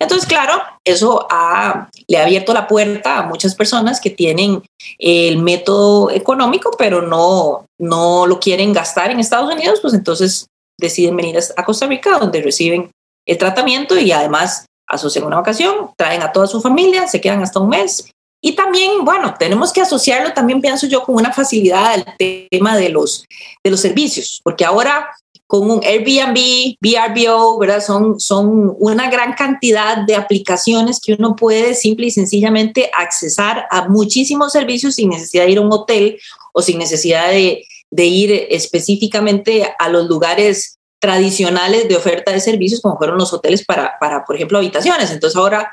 Entonces, 0.00 0.28
claro, 0.28 0.60
eso 0.84 1.26
ha, 1.30 1.88
le 2.08 2.18
ha 2.18 2.24
abierto 2.24 2.52
la 2.52 2.66
puerta 2.66 3.18
a 3.18 3.22
muchas 3.26 3.54
personas 3.54 4.00
que 4.00 4.10
tienen 4.10 4.62
el 4.98 5.38
método 5.38 6.10
económico, 6.10 6.72
pero 6.76 7.02
no, 7.02 7.66
no 7.78 8.26
lo 8.26 8.40
quieren 8.40 8.72
gastar 8.72 9.10
en 9.10 9.20
Estados 9.20 9.54
Unidos, 9.54 9.78
pues 9.80 9.94
entonces 9.94 10.48
deciden 10.80 11.16
venir 11.16 11.38
a 11.56 11.64
Costa 11.64 11.86
Rica, 11.86 12.18
donde 12.18 12.42
reciben 12.42 12.90
el 13.26 13.38
tratamiento 13.38 13.96
y 13.98 14.10
además 14.10 14.66
asocian 14.92 15.24
una 15.24 15.36
vacación, 15.36 15.90
traen 15.96 16.22
a 16.22 16.30
toda 16.30 16.46
su 16.46 16.60
familia, 16.60 17.08
se 17.08 17.20
quedan 17.20 17.42
hasta 17.42 17.58
un 17.58 17.70
mes. 17.70 18.04
Y 18.40 18.52
también, 18.52 19.04
bueno, 19.04 19.34
tenemos 19.38 19.72
que 19.72 19.80
asociarlo 19.80 20.32
también, 20.32 20.60
pienso 20.60 20.86
yo, 20.86 21.02
con 21.02 21.14
una 21.14 21.32
facilidad 21.32 21.94
al 21.94 22.04
tema 22.50 22.76
de 22.76 22.90
los, 22.90 23.26
de 23.64 23.70
los 23.70 23.80
servicios, 23.80 24.40
porque 24.44 24.64
ahora 24.64 25.08
con 25.46 25.70
un 25.70 25.80
Airbnb, 25.84 26.76
VRBO, 26.80 27.58
¿verdad? 27.58 27.82
Son, 27.82 28.18
son 28.18 28.74
una 28.78 29.10
gran 29.10 29.34
cantidad 29.34 29.98
de 29.98 30.16
aplicaciones 30.16 30.98
que 30.98 31.12
uno 31.12 31.36
puede 31.36 31.74
simple 31.74 32.06
y 32.06 32.10
sencillamente 32.10 32.90
accesar 32.96 33.66
a 33.70 33.86
muchísimos 33.88 34.52
servicios 34.52 34.94
sin 34.94 35.10
necesidad 35.10 35.44
de 35.44 35.50
ir 35.50 35.58
a 35.58 35.62
un 35.62 35.72
hotel 35.72 36.18
o 36.54 36.62
sin 36.62 36.78
necesidad 36.78 37.28
de, 37.30 37.66
de 37.90 38.04
ir 38.06 38.46
específicamente 38.48 39.70
a 39.78 39.88
los 39.90 40.06
lugares 40.06 40.78
tradicionales 41.02 41.88
de 41.88 41.96
oferta 41.96 42.30
de 42.30 42.38
servicios, 42.38 42.80
como 42.80 42.96
fueron 42.96 43.18
los 43.18 43.32
hoteles 43.32 43.64
para, 43.64 43.98
para 43.98 44.24
por 44.24 44.36
ejemplo, 44.36 44.58
habitaciones. 44.58 45.10
Entonces 45.10 45.36
ahora 45.36 45.72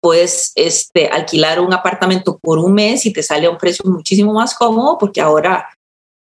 puedes 0.00 0.50
este, 0.56 1.06
alquilar 1.06 1.60
un 1.60 1.72
apartamento 1.72 2.38
por 2.42 2.58
un 2.58 2.74
mes 2.74 3.06
y 3.06 3.12
te 3.12 3.22
sale 3.22 3.46
a 3.46 3.50
un 3.50 3.56
precio 3.56 3.88
muchísimo 3.88 4.32
más 4.32 4.52
cómodo 4.54 4.98
porque 4.98 5.20
ahora 5.20 5.68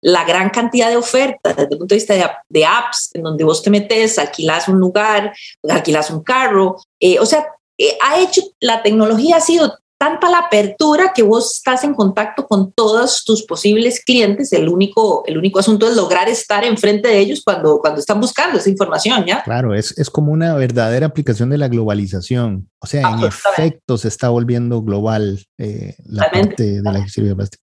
la 0.03 0.25
gran 0.25 0.51
cantidad 0.51 0.91
de 0.91 0.97
ofertas 0.97 1.55
desde 1.55 1.71
el 1.71 1.79
punto 1.79 1.95
de 1.95 2.01
vista 2.01 2.43
de, 2.49 2.67
apps 2.67 3.11
en 3.15 3.23
donde 3.23 3.45
vos 3.45 3.63
te 3.63 3.71
metes, 3.71 4.19
alquilas 4.19 4.67
un 4.67 4.81
lugar, 4.81 5.33
alquilas 5.69 6.11
un 6.11 6.25
carro, 6.25 6.79
eh, 6.99 7.21
o 7.21 7.27
sea, 7.27 7.47
eh, 7.79 7.97
ha 8.03 8.19
hecho, 8.19 8.43
la 8.59 8.83
tecnología 8.83 9.37
ha 9.37 9.41
sido 9.41 9.79
tanta 10.02 10.28
la 10.28 10.38
apertura 10.38 11.12
que 11.14 11.23
vos 11.23 11.54
estás 11.59 11.85
en 11.85 11.94
contacto 11.94 12.49
con 12.49 12.73
todos 12.73 13.23
tus 13.25 13.44
posibles 13.44 14.02
clientes. 14.04 14.52
El 14.52 14.68
único, 14.68 15.23
el 15.28 15.38
único 15.38 15.61
asunto 15.61 15.87
es 15.87 15.94
lograr 15.94 16.28
estar 16.28 16.64
enfrente 16.64 17.09
de 17.09 17.21
ellos 17.21 17.40
cuando, 17.44 17.78
cuando 17.78 18.00
están 18.00 18.21
buscando 18.21 18.59
esa 18.59 18.68
información, 18.68 19.25
¿ya? 19.25 19.44
Claro, 19.44 19.76
es, 19.76 19.97
es 19.97 20.11
como 20.11 20.32
una 20.32 20.56
verdadera 20.56 21.06
aplicación 21.06 21.50
de 21.50 21.59
la 21.59 21.68
globalización. 21.68 22.68
O 22.80 22.87
sea, 22.88 23.09
en 23.12 23.23
efecto 23.23 23.97
se 23.97 24.09
está 24.09 24.28
volviendo 24.28 24.82
global 24.82 25.38
eh, 25.56 25.94
la 26.04 26.28
parte 26.28 26.82
de 26.82 26.82
la 26.82 27.06
cirugía 27.06 27.37
plástica. 27.37 27.62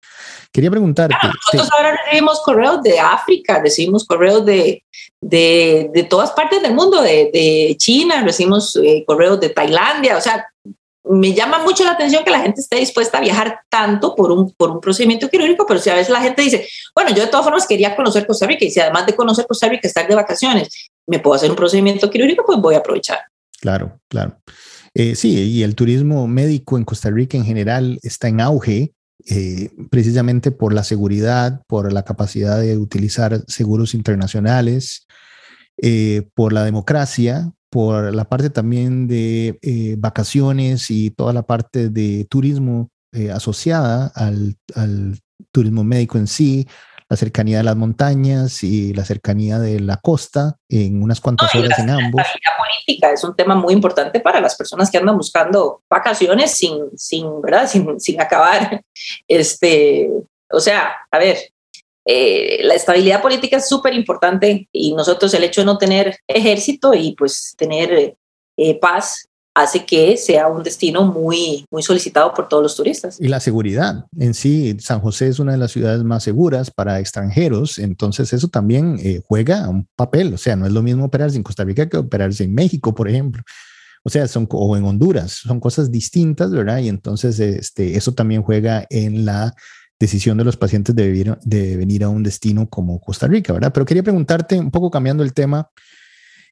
Quería 0.53 0.71
preguntarte. 0.71 1.17
nosotros 1.27 1.69
ahora 1.77 1.99
recibimos 2.05 2.41
correos 2.43 2.81
de 2.85 3.01
África, 3.01 3.61
recibimos 3.61 4.07
correos 4.07 4.47
de, 4.47 4.85
de, 5.21 5.91
de 5.93 6.03
todas 6.05 6.31
partes 6.31 6.63
del 6.63 6.73
mundo, 6.73 7.03
de, 7.03 7.31
de 7.33 7.75
China, 7.79 8.23
recibimos 8.23 8.77
eh, 8.77 9.03
correos 9.05 9.41
de 9.41 9.49
Tailandia, 9.49 10.17
o 10.17 10.21
sea, 10.21 10.47
me 11.11 11.35
llama 11.35 11.63
mucho 11.63 11.85
la 11.85 11.93
atención 11.93 12.25
que 12.25 12.31
la 12.31 12.41
gente 12.41 12.61
esté 12.61 12.77
dispuesta 12.77 13.19
a 13.19 13.21
viajar 13.21 13.61
tanto 13.69 14.15
por 14.15 14.31
un, 14.31 14.53
por 14.53 14.71
un 14.71 14.81
procedimiento 14.81 15.29
quirúrgico, 15.29 15.67
pero 15.67 15.81
si 15.81 15.91
a 15.91 15.95
veces 15.95 16.11
la 16.11 16.21
gente 16.21 16.43
dice, 16.43 16.69
bueno, 16.95 17.11
yo 17.11 17.23
de 17.23 17.29
todas 17.29 17.45
formas 17.45 17.67
quería 17.67 17.97
conocer 17.97 18.27
Costa 18.27 18.47
Rica 18.47 18.65
y 18.65 18.71
si 18.71 18.81
además 18.81 19.07
de 19.07 19.15
conocer 19.15 19.47
Costa 19.47 19.69
Rica, 19.69 19.89
estar 19.89 20.07
de 20.09 20.15
vacaciones, 20.15 20.91
me 21.07 21.19
puedo 21.19 21.35
hacer 21.35 21.51
un 21.51 21.57
procedimiento 21.57 22.11
quirúrgico, 22.11 22.45
pues 22.47 22.59
voy 22.59 22.75
a 22.75 22.79
aprovechar. 22.79 23.19
Claro, 23.61 23.99
claro. 24.09 24.39
Eh, 24.95 25.15
sí, 25.15 25.31
y 25.31 25.63
el 25.63 25.75
turismo 25.75 26.27
médico 26.27 26.77
en 26.77 26.85
Costa 26.85 27.11
Rica 27.11 27.37
en 27.37 27.45
general 27.45 27.99
está 28.03 28.29
en 28.29 28.41
auge, 28.41 28.93
eh, 29.29 29.71
precisamente 29.91 30.51
por 30.51 30.73
la 30.73 30.85
seguridad, 30.85 31.63
por 31.67 31.93
la 31.93 32.05
capacidad 32.05 32.61
de 32.61 32.77
utilizar 32.77 33.43
seguros 33.47 33.95
internacionales, 33.95 35.07
eh, 35.81 36.29
por 36.35 36.53
la 36.53 36.65
democracia, 36.65 37.53
por 37.71 38.15
la 38.15 38.25
parte 38.25 38.51
también 38.51 39.07
de 39.07 39.59
eh, 39.63 39.95
vacaciones 39.99 40.91
y 40.91 41.11
toda 41.11 41.33
la 41.33 41.43
parte 41.43 41.89
de 41.91 42.27
turismo 42.29 42.91
eh, 43.13 43.31
asociada 43.31 44.13
al, 44.15 44.57
turismo 45.53 45.85
médico 45.85 46.19
en 46.19 46.27
sí, 46.27 46.67
la 47.09 47.17
cercanía 47.17 47.59
de 47.59 47.65
las 47.65 47.77
montañas 47.77 48.63
y 48.63 48.93
la 48.93 49.05
cercanía 49.05 49.59
de 49.59 49.81
la 49.81 49.97
costa 49.97 50.57
en 50.69 51.03
unas 51.03 51.21
cuantas 51.21 51.55
horas 51.55 51.79
en 51.79 51.91
ambos. 51.91 52.21
La 52.21 52.53
política 52.59 53.13
es 53.13 53.23
un 53.25 53.35
tema 53.35 53.55
muy 53.55 53.73
importante 53.73 54.21
para 54.21 54.41
las 54.41 54.57
personas 54.57 54.91
que 54.91 54.99
andan 54.99 55.17
buscando 55.17 55.83
vacaciones 55.89 56.51
sin, 56.53 56.91
sin 56.97 57.41
¿verdad? 57.41 57.69
Sin, 57.69 57.99
sin 58.01 58.21
acabar. 58.21 58.83
Este, 59.27 60.11
o 60.51 60.61
sea, 60.61 60.97
a 61.11 61.19
ver, 61.19 61.39
eh, 62.11 62.61
la 62.63 62.73
estabilidad 62.73 63.21
política 63.21 63.59
es 63.59 63.69
súper 63.69 63.93
importante 63.93 64.67
y 64.73 64.95
nosotros 64.95 65.35
el 65.35 65.45
hecho 65.45 65.61
de 65.61 65.67
no 65.67 65.77
tener 65.77 66.17
ejército 66.27 66.95
y 66.95 67.15
pues 67.15 67.55
tener 67.55 68.17
eh, 68.57 68.81
paz 68.81 69.29
hace 69.55 69.85
que 69.85 70.17
sea 70.17 70.49
un 70.49 70.63
destino 70.63 71.05
muy, 71.05 71.67
muy 71.71 71.83
solicitado 71.83 72.33
por 72.33 72.49
todos 72.49 72.63
los 72.63 72.77
turistas. 72.77 73.21
Y 73.21 73.29
la 73.29 73.41
seguridad 73.41 74.07
en 74.19 74.33
sí, 74.33 74.75
San 74.81 75.01
José 75.01 75.29
es 75.29 75.39
una 75.39 75.53
de 75.53 75.59
las 75.59 75.73
ciudades 75.73 76.03
más 76.03 76.23
seguras 76.23 76.71
para 76.71 76.99
extranjeros, 76.99 77.79
entonces 77.79 78.33
eso 78.33 78.49
también 78.49 78.99
eh, 79.03 79.21
juega 79.27 79.69
un 79.69 79.87
papel, 79.95 80.33
o 80.33 80.39
sea, 80.39 80.57
no 80.57 80.65
es 80.65 80.73
lo 80.73 80.83
mismo 80.83 81.05
operarse 81.05 81.37
en 81.37 81.43
Costa 81.43 81.65
Rica 81.65 81.91
que 81.91 81.99
operarse 81.99 82.45
en 82.45 82.55
México, 82.55 82.95
por 82.95 83.11
ejemplo. 83.11 83.43
O 84.03 84.09
sea, 84.09 84.27
son 84.29 84.49
o 84.51 84.77
en 84.79 84.85
Honduras, 84.85 85.33
son 85.33 85.61
cosas 85.61 85.91
distintas, 85.91 86.53
¿verdad? 86.53 86.79
Y 86.79 86.89
entonces 86.89 87.39
este, 87.39 87.99
eso 87.99 88.13
también 88.13 88.43
juega 88.43 88.87
en 88.89 89.27
la 89.27 89.55
decisión 89.99 90.39
de 90.39 90.45
los 90.45 90.57
pacientes 90.57 90.95
de, 90.95 91.37
de 91.43 91.77
venir 91.77 92.05
a 92.05 92.09
un 92.09 92.23
destino 92.23 92.69
como 92.69 93.01
Costa 93.01 93.27
Rica, 93.27 93.53
¿verdad? 93.53 93.73
Pero 93.73 93.87
quería 93.87 94.03
preguntarte, 94.03 94.59
un 94.59 94.71
poco 94.71 94.91
cambiando 94.91 95.23
el 95.23 95.33
tema, 95.33 95.71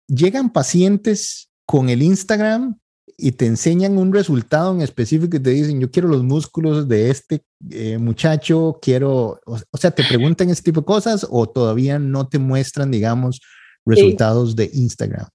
¿llegan 0.08 0.52
pacientes 0.52 1.50
con 1.64 1.88
el 1.88 2.02
Instagram 2.02 2.78
y 3.18 3.32
te 3.32 3.46
enseñan 3.46 3.96
un 3.96 4.12
resultado 4.12 4.74
en 4.74 4.82
específico 4.82 5.36
y 5.36 5.40
te 5.40 5.50
dicen, 5.50 5.80
yo 5.80 5.90
quiero 5.90 6.08
los 6.08 6.22
músculos 6.22 6.86
de 6.88 7.10
este 7.10 7.42
eh, 7.70 7.98
muchacho, 7.98 8.78
quiero, 8.82 9.40
o, 9.46 9.78
sea, 9.78 9.90
te 9.90 10.04
preguntan 10.04 10.50
ese 10.50 10.62
tipo 10.62 10.80
de 10.80 10.86
cosas 10.86 11.26
o 11.30 11.46
todavía 11.46 11.98
no 11.98 12.28
te 12.28 12.38
muestran, 12.38 12.90
digamos, 12.90 13.40
resultados 13.86 14.54
de 14.54 14.70
Instagram? 14.72 15.26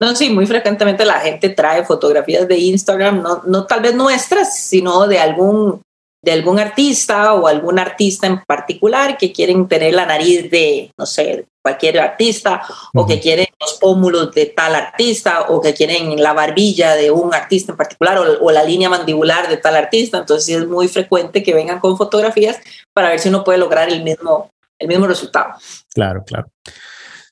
No, 0.00 0.16
sí, 0.16 0.30
muy 0.30 0.46
frecuentemente 0.46 1.04
la 1.04 1.20
gente 1.20 1.50
trae 1.50 1.84
fotografías 1.84 2.48
de 2.48 2.58
Instagram, 2.58 3.22
no, 3.22 3.42
no 3.46 3.66
tal 3.66 3.82
vez 3.82 3.94
nuestras, 3.94 4.58
sino 4.58 5.06
de 5.06 5.18
algún 5.18 5.82
de 6.22 6.32
algún 6.32 6.60
artista 6.60 7.34
o 7.34 7.48
algún 7.48 7.78
artista 7.78 8.28
en 8.28 8.40
particular 8.44 9.18
que 9.18 9.32
quieren 9.32 9.66
tener 9.66 9.92
la 9.92 10.06
nariz 10.06 10.48
de, 10.50 10.92
no 10.96 11.04
sé, 11.04 11.46
cualquier 11.60 12.00
artista, 12.00 12.62
o 12.94 13.06
que 13.06 13.20
quieren 13.20 13.46
los 13.60 13.74
pómulos 13.74 14.32
de 14.32 14.46
tal 14.46 14.74
artista, 14.74 15.42
o 15.42 15.60
que 15.60 15.74
quieren 15.74 16.20
la 16.20 16.32
barbilla 16.32 16.94
de 16.96 17.10
un 17.10 17.32
artista 17.32 17.72
en 17.72 17.78
particular, 17.78 18.18
o, 18.18 18.50
la 18.50 18.64
línea 18.64 18.88
mandibular 18.88 19.48
de 19.48 19.56
tal 19.56 19.76
artista. 19.76 20.18
Entonces 20.18 20.56
es 20.56 20.66
muy 20.66 20.88
frecuente 20.88 21.42
que 21.42 21.54
vengan 21.54 21.80
con 21.80 21.96
fotografías 21.96 22.58
para 22.92 23.10
ver 23.10 23.20
si 23.20 23.28
uno 23.28 23.44
puede 23.44 23.58
lograr 23.58 23.88
el 23.88 24.02
mismo, 24.02 24.50
el 24.78 24.88
mismo 24.88 25.06
resultado. 25.06 25.54
Claro, 25.94 26.24
claro. 26.24 26.48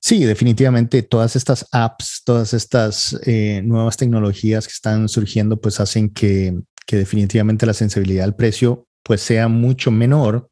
Sí, 0.01 0.25
definitivamente 0.25 1.03
todas 1.03 1.37
estas 1.37 1.67
apps, 1.73 2.23
todas 2.25 2.55
estas 2.55 3.21
eh, 3.27 3.61
nuevas 3.65 3.99
tecnologías 3.99 4.67
que 4.67 4.73
están 4.73 5.09
surgiendo, 5.09 5.61
pues 5.61 5.79
hacen 5.79 6.09
que 6.09 6.55
que 6.91 6.97
definitivamente 6.97 7.67
la 7.67 7.73
sensibilidad 7.73 8.25
al 8.25 8.35
precio 8.35 8.89
pues 9.05 9.21
sea 9.21 9.47
mucho 9.47 9.93
menor 9.93 10.51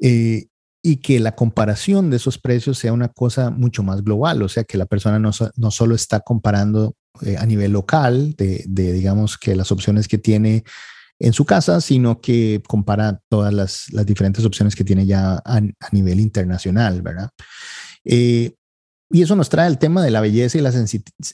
eh, 0.00 0.48
y 0.82 0.96
que 0.96 1.20
la 1.20 1.36
comparación 1.36 2.10
de 2.10 2.16
esos 2.16 2.36
precios 2.36 2.78
sea 2.78 2.92
una 2.92 3.06
cosa 3.06 3.50
mucho 3.50 3.84
más 3.84 4.02
global, 4.02 4.42
o 4.42 4.48
sea, 4.48 4.64
que 4.64 4.76
la 4.76 4.86
persona 4.86 5.20
no, 5.20 5.30
no 5.54 5.70
solo 5.70 5.94
está 5.94 6.18
comparando 6.18 6.96
eh, 7.20 7.36
a 7.38 7.46
nivel 7.46 7.70
local 7.70 8.34
de, 8.36 8.64
digamos, 8.66 9.38
que 9.38 9.54
las 9.54 9.70
opciones 9.70 10.08
que 10.08 10.18
tiene 10.18 10.64
en 11.20 11.32
su 11.32 11.44
casa, 11.44 11.80
sino 11.80 12.20
que 12.20 12.60
compara 12.66 13.20
todas 13.28 13.54
las, 13.54 13.84
las 13.92 14.04
diferentes 14.04 14.44
opciones 14.44 14.74
que 14.74 14.82
tiene 14.82 15.06
ya 15.06 15.40
a, 15.44 15.60
nivel 15.92 16.18
internacional, 16.18 17.02
¿verdad? 17.02 17.30
Eh, 18.04 18.56
y 19.12 19.22
eso 19.22 19.36
nos 19.36 19.50
trae 19.50 19.68
el 19.68 19.78
tema 19.78 20.02
de 20.02 20.10
la 20.10 20.22
belleza 20.22 20.56
y 20.56 20.62
la, 20.62 20.72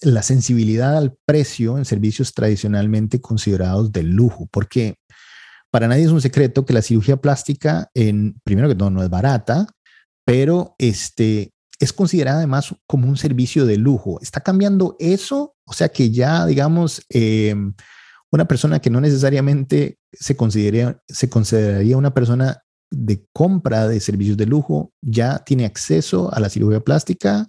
la, 0.03 0.23
sensibilidad 0.23 0.97
al 0.97 1.17
precio 1.25 1.79
en 1.79 1.85
servicios 1.85 2.35
tradicionalmente 2.35 3.21
considerados 3.21 3.93
de 3.93 4.03
lujo, 4.03 4.49
porque 4.51 4.97
para 5.71 5.87
nadie 5.87 6.05
es 6.05 6.11
un 6.11 6.21
secreto 6.21 6.67
que 6.67 6.73
la 6.73 6.83
cirugía 6.83 7.19
plástica, 7.19 7.89
en, 7.95 8.41
primero 8.43 8.69
que 8.69 8.75
todo, 8.75 8.91
no 8.91 9.03
es 9.03 9.09
barata, 9.09 9.69
pero 10.25 10.75
este, 10.79 11.53
es 11.79 11.93
considerada 11.93 12.39
además 12.39 12.75
como 12.89 13.09
un 13.09 13.17
servicio 13.17 13.65
de 13.65 13.77
lujo. 13.77 14.19
¿Está 14.21 14.41
cambiando 14.41 14.97
eso? 14.99 15.55
O 15.65 15.73
sea 15.73 15.89
que 15.89 16.11
ya, 16.11 16.47
digamos, 16.47 17.03
em, 17.11 17.75
una 18.33 18.47
persona 18.47 18.81
que 18.81 18.91
no 18.91 19.01
necesariamente 19.01 19.99
se 20.13 20.37
consideraría, 20.37 21.01
se 21.07 21.31
consideraría 21.31 21.97
una 21.97 22.13
persona 22.13 22.63
de 22.91 23.25
compra 23.33 23.87
de 23.87 24.01
servicios 24.01 24.37
de 24.37 24.47
lujo, 24.47 24.93
ya 25.01 25.39
tiene 25.45 25.65
acceso 25.65 26.35
a 26.35 26.41
la 26.41 26.49
cirugía 26.49 26.81
plástica 26.81 27.47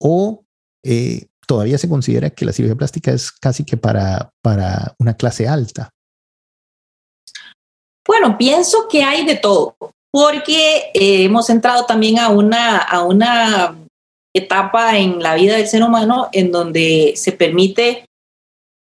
o 0.00 0.44
eh, 0.84 1.26
todavía 1.46 1.78
se 1.78 1.88
considera 1.88 2.30
que 2.30 2.44
la 2.44 2.52
cirugía 2.52 2.76
plástica 2.76 3.12
es 3.12 3.32
casi 3.32 3.64
que 3.64 3.76
para, 3.76 4.30
para 4.42 4.94
una 4.98 5.14
clase 5.14 5.48
alta? 5.48 5.90
Bueno, 8.06 8.38
pienso 8.38 8.86
que 8.88 9.02
hay 9.02 9.26
de 9.26 9.36
todo, 9.36 9.76
porque 10.12 10.90
eh, 10.94 11.24
hemos 11.24 11.50
entrado 11.50 11.86
también 11.86 12.18
a 12.18 12.28
una, 12.28 12.78
a 12.78 13.02
una 13.02 13.76
etapa 14.34 14.96
en 14.98 15.22
la 15.22 15.34
vida 15.34 15.56
del 15.56 15.66
ser 15.66 15.82
humano 15.82 16.28
en 16.32 16.52
donde 16.52 17.14
se 17.16 17.32
permite 17.32 18.04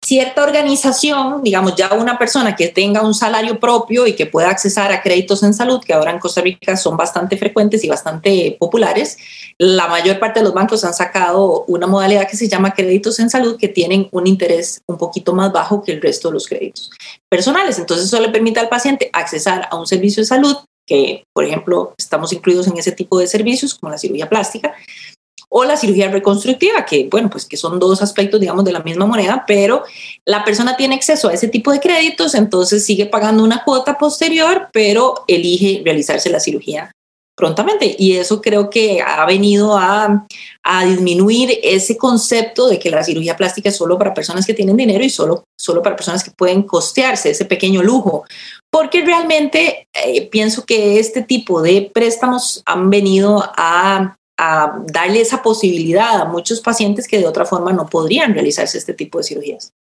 cierta 0.05 0.43
organización, 0.43 1.43
digamos, 1.43 1.75
ya 1.77 1.93
una 1.95 2.19
persona 2.19 2.55
que 2.55 2.69
tenga 2.69 3.03
un 3.03 3.15
salario 3.15 3.59
propio 3.59 4.07
y 4.07 4.15
que 4.15 4.27
pueda 4.27 4.51
accesar 4.51 4.93
a 4.93 5.03
créditos 5.03 5.43
en 5.43 5.55
salud, 5.55 5.81
que 5.85 5.95
ahora 5.95 6.11
en 6.11 6.19
Costa 6.19 6.41
Rica 6.41 6.77
son 6.77 6.97
bastante 6.97 7.37
frecuentes 7.37 7.83
y 7.85 7.89
bastante 7.89 8.57
populares, 8.61 9.17
la 9.59 9.89
mayor 9.89 10.19
parte 10.19 10.41
de 10.41 10.45
los 10.45 10.55
bancos 10.55 10.85
han 10.85 10.95
sacado 10.95 11.65
una 11.69 11.87
modalidad 11.87 12.29
que 12.29 12.37
se 12.37 12.49
llama 12.49 12.75
créditos 12.75 13.19
en 13.19 13.31
salud 13.31 13.57
que 13.57 13.69
tienen 13.69 14.09
un 14.13 14.27
interés 14.27 14.83
un 14.87 14.99
poquito 14.99 15.33
más 15.33 15.53
bajo 15.53 15.83
que 15.83 15.93
el 15.93 16.03
resto 16.03 16.29
de 16.29 16.35
los 16.35 16.47
créditos 16.47 16.91
personales. 17.31 17.79
Entonces 17.79 18.07
eso 18.07 18.21
le 18.21 18.29
permite 18.29 18.61
al 18.61 18.69
paciente 18.69 19.11
accesar 19.13 19.69
a 19.71 19.77
un 19.77 19.87
servicio 19.87 20.23
de 20.23 20.27
salud 20.27 20.57
que, 20.87 21.25
por 21.33 21.45
ejemplo, 21.45 21.95
estamos 21.97 22.33
incluidos 22.33 22.67
en 22.67 22.77
ese 22.77 22.93
tipo 22.93 23.19
de 23.19 23.27
servicios 23.27 23.75
como 23.75 23.91
la 23.91 23.99
cirugía 23.99 24.29
plástica, 24.29 24.75
o 25.57 25.65
la 25.65 25.77
cirugía 25.77 26.11
reconstructiva, 26.11 26.85
que 26.85 27.07
bueno, 27.09 27.31
pues 27.31 27.47
que 27.47 27.57
son 27.57 27.79
dos 27.79 28.03
aspectos, 28.03 28.41
digamos, 28.41 28.65
de 28.65 28.73
la 28.73 28.81
misma 28.81 29.07
moneda, 29.07 29.45
pero 29.47 29.85
la 30.25 30.45
persona 30.45 30.77
tiene 30.77 30.97
acceso 30.97 31.29
a 31.29 31.33
ese 31.33 31.47
tipo 31.47 31.71
de 31.71 31.79
créditos, 31.79 32.35
entonces 32.35 32.85
sigue 32.85 33.07
pagando 33.07 33.45
una 33.45 33.63
cuota 33.63 33.97
posterior, 33.97 34.69
pero 34.73 35.23
elige 35.29 35.81
realizarse 35.85 36.29
la 36.29 36.41
cirugía 36.41 36.91
prontamente. 37.37 37.95
Y 37.97 38.17
eso 38.17 38.43
creo 38.43 38.69
que 38.69 39.01
ha 39.01 39.25
venido 39.27 39.79
a, 39.79 40.27
a, 40.65 40.85
disminuir 40.87 41.61
ese 41.63 41.97
concepto 41.97 42.69
de 42.69 42.81
que 42.81 42.91
la 42.91 43.05
cirugía 43.05 43.37
plástica 43.37 43.69
es 43.69 43.77
solo 43.77 43.97
para 43.97 44.13
personas 44.13 44.47
que 44.47 44.55
tienen 44.55 44.77
dinero 44.77 45.05
y 45.05 45.11
solo, 45.11 45.45
solo 45.57 45.83
para 45.83 45.95
personas 45.95 46.25
que 46.25 46.33
pueden 46.33 46.65
costearse 46.65 47.31
ese 47.31 47.45
pequeño 47.45 47.81
lujo. 47.81 48.25
Porque 48.73 49.05
realmente 49.05 49.87
eh, 49.95 50.29
pienso 50.29 50.65
que 50.65 50.99
este 50.99 51.23
tipo 51.23 51.63
de 51.63 51.93
préstamos 51.95 52.61
han 52.67 52.91
venido 52.91 53.41
a 53.57 54.17
a 54.37 54.83
darle 54.87 55.21
esa 55.21 55.43
posibilidad 55.43 56.21
a 56.21 56.25
muchos 56.25 56.61
pacientes 56.61 57.07
que 57.07 57.19
de 57.19 57.27
otra 57.27 57.45
forma 57.45 57.73
no 57.73 57.87
podrían 57.87 58.35
realizarse 58.35 58.79
este 58.79 58.95
tipo 58.95 59.19
de 59.19 59.25
cirugías. 59.25 59.73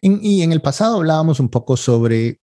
y 0.00 0.42
en 0.42 0.50
el 0.50 0.60
pasado 0.60 0.96
hablábamos 0.96 1.38
un 1.38 1.48
poco 1.48 1.76
sobre 1.76 2.40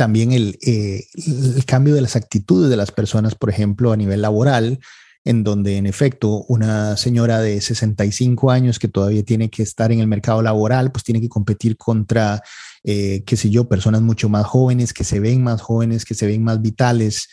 también 0.00 0.32
el, 0.32 0.58
eh, 0.62 1.04
el, 1.14 1.62
cambio 1.66 1.94
de 1.94 2.00
las 2.00 2.16
actitudes 2.16 2.70
de 2.70 2.76
las 2.78 2.90
personas, 2.90 3.34
por 3.34 3.50
ejemplo, 3.50 3.92
a 3.92 3.98
nivel 3.98 4.22
laboral, 4.22 4.78
en 5.24 5.44
donde 5.44 5.76
en 5.76 5.84
efecto 5.84 6.46
una 6.48 6.96
señora 6.96 7.40
de 7.40 7.60
65 7.60 8.50
años 8.50 8.78
que 8.78 8.88
todavía 8.88 9.22
tiene 9.22 9.50
que 9.50 9.62
estar 9.62 9.92
en 9.92 10.00
el 10.00 10.06
mercado 10.06 10.40
laboral, 10.40 10.90
pues 10.90 11.04
tiene 11.04 11.20
que 11.20 11.28
competir 11.28 11.76
contra, 11.76 12.42
eh, 12.82 13.22
qué 13.26 13.36
sé 13.36 13.50
yo, 13.50 13.68
personas 13.68 14.00
mucho 14.00 14.30
más 14.30 14.46
jóvenes, 14.46 14.94
que 14.94 15.04
se 15.04 15.20
ven 15.20 15.44
más 15.44 15.60
jóvenes, 15.60 16.06
que 16.06 16.14
se 16.14 16.26
ven 16.26 16.42
más 16.42 16.62
vitales, 16.62 17.28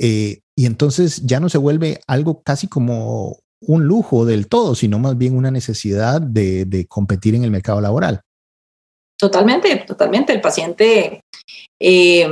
eh, 0.00 0.40
y 0.56 0.66
entonces 0.66 1.26
ya 1.26 1.40
no 1.40 1.48
se 1.48 1.58
vuelve 1.58 2.00
algo 2.06 2.42
casi 2.42 2.68
como 2.68 3.38
un 3.60 3.84
lujo 3.84 4.24
del 4.24 4.48
todo, 4.48 4.74
sino 4.74 4.98
más 4.98 5.18
bien 5.18 5.36
una 5.36 5.50
necesidad 5.50 6.20
de, 6.20 6.86
competir 6.88 7.34
en 7.34 7.44
el 7.44 7.50
mercado 7.50 7.80
laboral. 7.80 8.20
Totalmente, 9.18 9.74
totalmente. 9.86 10.32
El 10.32 10.40
paciente, 10.40 11.20
eh, 11.80 12.28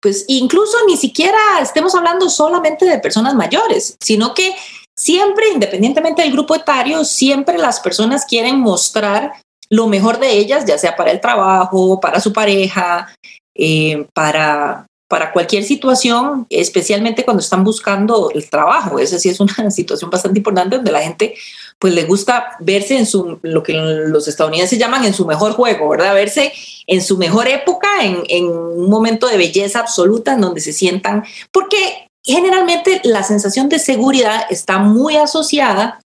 pues 0.00 0.24
incluso 0.28 0.78
ni 0.86 0.96
siquiera 0.96 1.38
estemos 1.60 1.94
hablando 1.94 2.30
solamente 2.30 2.86
de 2.86 2.98
personas 2.98 3.34
mayores, 3.34 3.96
sino 4.00 4.32
que 4.32 4.54
siempre, 4.96 5.50
independientemente 5.52 6.22
del 6.22 6.32
grupo 6.32 6.54
etario, 6.54 7.04
siempre 7.04 7.58
las 7.58 7.80
personas 7.80 8.24
quieren 8.24 8.60
mostrar 8.60 9.32
lo 9.68 9.86
mejor 9.86 10.18
de 10.18 10.32
ellas, 10.32 10.64
ya 10.64 10.78
sea 10.78 10.96
para 10.96 11.10
el 11.10 11.20
trabajo, 11.20 12.00
para 12.00 12.20
su 12.20 12.32
pareja, 12.32 13.14
eh, 13.54 14.06
para, 14.14 14.86
para 15.12 15.30
cualquier 15.30 15.62
situación, 15.62 16.46
especialmente 16.48 17.22
cuando 17.22 17.42
están 17.42 17.64
buscando 17.64 18.30
el 18.30 18.48
trabajo. 18.48 18.98
Esa 18.98 19.18
sí 19.18 19.28
es 19.28 19.40
una 19.40 19.70
situación 19.70 20.08
bastante 20.08 20.38
importante 20.38 20.76
donde 20.76 20.90
la 20.90 21.02
gente 21.02 21.34
pues 21.78 21.92
le 21.92 22.04
gusta 22.04 22.56
verse 22.60 22.96
en 22.96 23.04
su, 23.04 23.38
lo 23.42 23.62
que 23.62 23.74
los 23.74 24.26
estadounidenses 24.26 24.78
llaman 24.78 25.04
en 25.04 25.12
su 25.12 25.26
mejor 25.26 25.52
juego, 25.52 25.90
¿verdad? 25.90 26.14
Verse 26.14 26.50
en 26.86 27.02
su 27.02 27.18
mejor 27.18 27.46
época, 27.46 27.88
en, 28.00 28.22
en 28.26 28.46
un 28.48 28.88
momento 28.88 29.26
de 29.26 29.36
belleza 29.36 29.80
absoluta, 29.80 30.32
en 30.32 30.40
donde 30.40 30.62
se 30.62 30.72
sientan, 30.72 31.24
porque 31.50 32.08
generalmente 32.24 33.02
la 33.04 33.22
sensación 33.22 33.68
de 33.68 33.80
seguridad 33.80 34.46
está 34.48 34.78
muy 34.78 35.18
asociada 35.18 36.00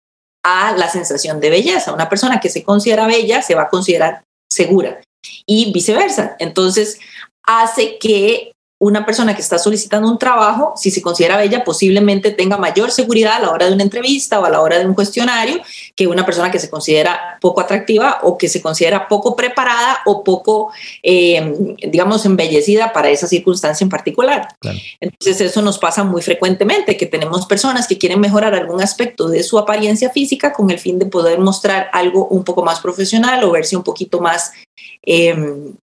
a 0.42 0.74
la 0.78 0.88
sensación 0.88 1.40
de 1.40 1.50
belleza. 1.50 1.92
Una 1.92 2.08
persona 2.08 2.40
que 2.40 2.48
se 2.48 2.62
considera 2.62 3.06
bella 3.06 3.42
se 3.42 3.54
va 3.54 3.64
a 3.64 3.68
considerar 3.68 4.24
segura 4.50 5.02
y 5.44 5.72
viceversa. 5.74 6.36
Entonces, 6.38 6.98
hace 7.46 7.98
que 7.98 8.53
una 8.80 9.06
persona 9.06 9.34
que 9.34 9.40
está 9.40 9.58
solicitando 9.58 10.10
un 10.10 10.18
trabajo, 10.18 10.74
si 10.76 10.90
se 10.90 11.00
considera 11.00 11.36
bella, 11.36 11.62
posiblemente 11.62 12.32
tenga 12.32 12.56
mayor 12.56 12.90
seguridad 12.90 13.34
a 13.34 13.38
la 13.40 13.50
hora 13.50 13.66
de 13.66 13.72
una 13.72 13.84
entrevista 13.84 14.40
o 14.40 14.44
a 14.44 14.50
la 14.50 14.60
hora 14.60 14.78
de 14.78 14.86
un 14.86 14.94
cuestionario 14.94 15.60
que 15.94 16.08
una 16.08 16.26
persona 16.26 16.50
que 16.50 16.58
se 16.58 16.68
considera 16.68 17.38
poco 17.40 17.60
atractiva 17.60 18.18
o 18.22 18.36
que 18.36 18.48
se 18.48 18.60
considera 18.60 19.06
poco 19.06 19.36
preparada 19.36 20.00
o 20.06 20.24
poco, 20.24 20.72
eh, 21.02 21.76
digamos, 21.78 22.26
embellecida 22.26 22.92
para 22.92 23.10
esa 23.10 23.28
circunstancia 23.28 23.84
en 23.84 23.90
particular. 23.90 24.48
Entonces 25.00 25.40
eso 25.40 25.62
nos 25.62 25.78
pasa 25.78 26.02
muy 26.02 26.20
frecuentemente, 26.20 26.96
que 26.96 27.06
tenemos 27.06 27.46
personas 27.46 27.86
que 27.86 27.96
quieren 27.96 28.20
mejorar 28.20 28.54
algún 28.54 28.82
aspecto 28.82 29.28
de 29.28 29.44
su 29.44 29.58
apariencia 29.58 30.10
física 30.10 30.52
con 30.52 30.70
el 30.70 30.80
fin 30.80 30.98
de 30.98 31.06
poder 31.06 31.38
mostrar 31.38 31.88
algo 31.92 32.26
un 32.26 32.42
poco 32.42 32.64
más 32.64 32.80
profesional 32.80 33.44
o 33.44 33.52
verse 33.52 33.76
un 33.76 33.84
poquito 33.84 34.20
más 34.20 34.52
eh, 35.06 35.34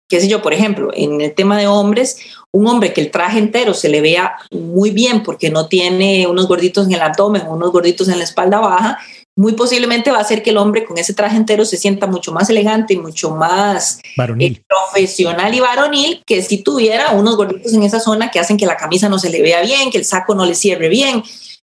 qué 0.08 0.20
sé 0.20 0.28
yo, 0.28 0.42
por 0.42 0.52
ejemplo, 0.52 0.90
en 0.94 1.20
el 1.20 1.34
tema 1.34 1.56
de 1.58 1.68
hombres, 1.68 2.18
un 2.52 2.66
hombre 2.66 2.92
que 2.92 3.00
el 3.00 3.10
traje 3.10 3.38
entero 3.38 3.74
se 3.74 3.88
le 3.88 4.00
vea 4.00 4.36
muy 4.50 4.90
bien 4.90 5.22
porque 5.22 5.50
no 5.50 5.66
tiene 5.68 6.26
unos 6.26 6.48
gorditos 6.48 6.86
en 6.86 6.94
el 6.94 7.02
abdomen, 7.02 7.46
unos 7.46 7.70
gorditos 7.70 8.08
en 8.08 8.18
la 8.18 8.24
espalda 8.24 8.58
baja, 8.58 8.98
muy 9.36 9.52
posiblemente 9.52 10.10
va 10.10 10.18
a 10.18 10.22
hacer 10.22 10.42
que 10.42 10.50
el 10.50 10.58
hombre 10.58 10.84
con 10.84 10.98
ese 10.98 11.14
traje 11.14 11.36
entero 11.36 11.64
se 11.64 11.76
sienta 11.76 12.06
mucho 12.06 12.32
más 12.32 12.50
elegante 12.50 12.94
y 12.94 12.98
mucho 12.98 13.30
más 13.30 14.00
eh, 14.38 14.62
profesional 14.68 15.54
y 15.54 15.60
varonil 15.60 16.22
que 16.26 16.42
si 16.42 16.62
tuviera 16.62 17.12
unos 17.12 17.36
gorditos 17.36 17.72
en 17.72 17.82
esa 17.82 18.00
zona 18.00 18.30
que 18.30 18.40
hacen 18.40 18.56
que 18.56 18.66
la 18.66 18.76
camisa 18.76 19.08
no 19.08 19.18
se 19.18 19.30
le 19.30 19.40
vea 19.40 19.62
bien, 19.62 19.90
que 19.90 19.98
el 19.98 20.04
saco 20.04 20.34
no 20.34 20.44
le 20.44 20.54
cierre 20.54 20.88
bien. 20.88 21.22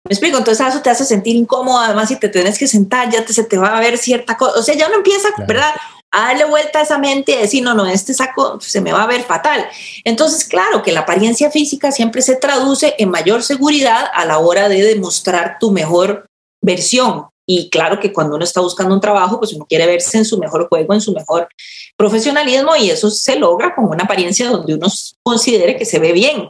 Me 0.06 0.12
explico, 0.12 0.36
entonces 0.36 0.66
eso 0.66 0.82
te 0.82 0.90
hace 0.90 1.04
sentir 1.04 1.34
incómodo, 1.34 1.78
además 1.78 2.08
si 2.08 2.16
te 2.16 2.28
tenés 2.28 2.58
que 2.58 2.68
sentar 2.68 3.10
ya 3.10 3.24
te, 3.24 3.32
se 3.32 3.42
te 3.42 3.56
va 3.56 3.76
a 3.76 3.80
ver 3.80 3.96
cierta 3.96 4.36
cosa, 4.36 4.60
o 4.60 4.62
sea, 4.62 4.74
ya 4.76 4.86
uno 4.86 4.96
empieza, 4.96 5.30
¿verdad? 5.48 5.72
A 6.14 6.28
darle 6.28 6.44
vuelta 6.44 6.78
a 6.78 6.82
esa 6.82 6.98
mente 6.98 7.32
y 7.32 7.36
decir, 7.36 7.62
no, 7.62 7.74
no, 7.74 7.86
este 7.86 8.14
saco 8.14 8.60
se 8.60 8.80
me 8.80 8.92
va 8.92 9.02
a 9.02 9.06
ver 9.08 9.22
fatal. 9.24 9.66
Entonces, 10.04 10.44
claro 10.44 10.82
que 10.82 10.92
la 10.92 11.00
apariencia 11.00 11.50
física 11.50 11.90
siempre 11.90 12.22
se 12.22 12.36
traduce 12.36 12.94
en 12.98 13.10
mayor 13.10 13.42
seguridad 13.42 14.06
a 14.14 14.24
la 14.24 14.38
hora 14.38 14.68
de 14.68 14.82
demostrar 14.82 15.56
tu 15.58 15.72
mejor 15.72 16.26
versión. 16.62 17.26
Y 17.46 17.68
claro 17.68 18.00
que 18.00 18.12
cuando 18.12 18.36
uno 18.36 18.44
está 18.44 18.60
buscando 18.60 18.94
un 18.94 19.00
trabajo, 19.00 19.38
pues 19.38 19.52
uno 19.52 19.66
quiere 19.68 19.86
verse 19.86 20.16
en 20.16 20.24
su 20.24 20.38
mejor 20.38 20.68
juego, 20.68 20.94
en 20.94 21.00
su 21.00 21.12
mejor 21.12 21.48
profesionalismo 21.96 22.74
y 22.76 22.90
eso 22.90 23.10
se 23.10 23.36
logra 23.36 23.74
con 23.74 23.84
una 23.84 24.04
apariencia 24.04 24.48
donde 24.48 24.74
uno 24.74 24.86
considere 25.22 25.76
que 25.76 25.84
se 25.84 25.98
ve 25.98 26.12
bien. 26.12 26.48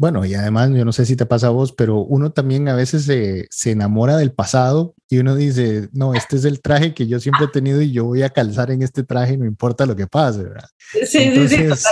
Bueno, 0.00 0.24
y 0.24 0.32
además, 0.34 0.70
yo 0.72 0.84
no 0.84 0.92
sé 0.92 1.04
si 1.06 1.16
te 1.16 1.26
pasa 1.26 1.48
a 1.48 1.50
vos, 1.50 1.72
pero 1.72 1.96
uno 1.98 2.30
también 2.30 2.68
a 2.68 2.76
veces 2.76 3.04
se, 3.04 3.48
se, 3.50 3.72
enamora 3.72 4.16
del 4.16 4.32
pasado 4.32 4.94
y 5.08 5.18
uno 5.18 5.34
dice, 5.34 5.88
no, 5.92 6.14
este 6.14 6.36
es 6.36 6.44
el 6.44 6.62
traje 6.62 6.94
que 6.94 7.08
yo 7.08 7.18
siempre 7.18 7.46
he 7.46 7.48
tenido 7.48 7.82
y 7.82 7.90
yo 7.90 8.04
voy 8.04 8.22
a 8.22 8.30
calzar 8.30 8.70
en 8.70 8.82
este 8.82 9.02
traje, 9.02 9.36
no 9.36 9.44
importa 9.44 9.86
lo 9.86 9.96
que 9.96 10.06
pase, 10.06 10.44
¿verdad? 10.44 10.68
Sí, 11.04 11.18
Entonces, 11.18 11.84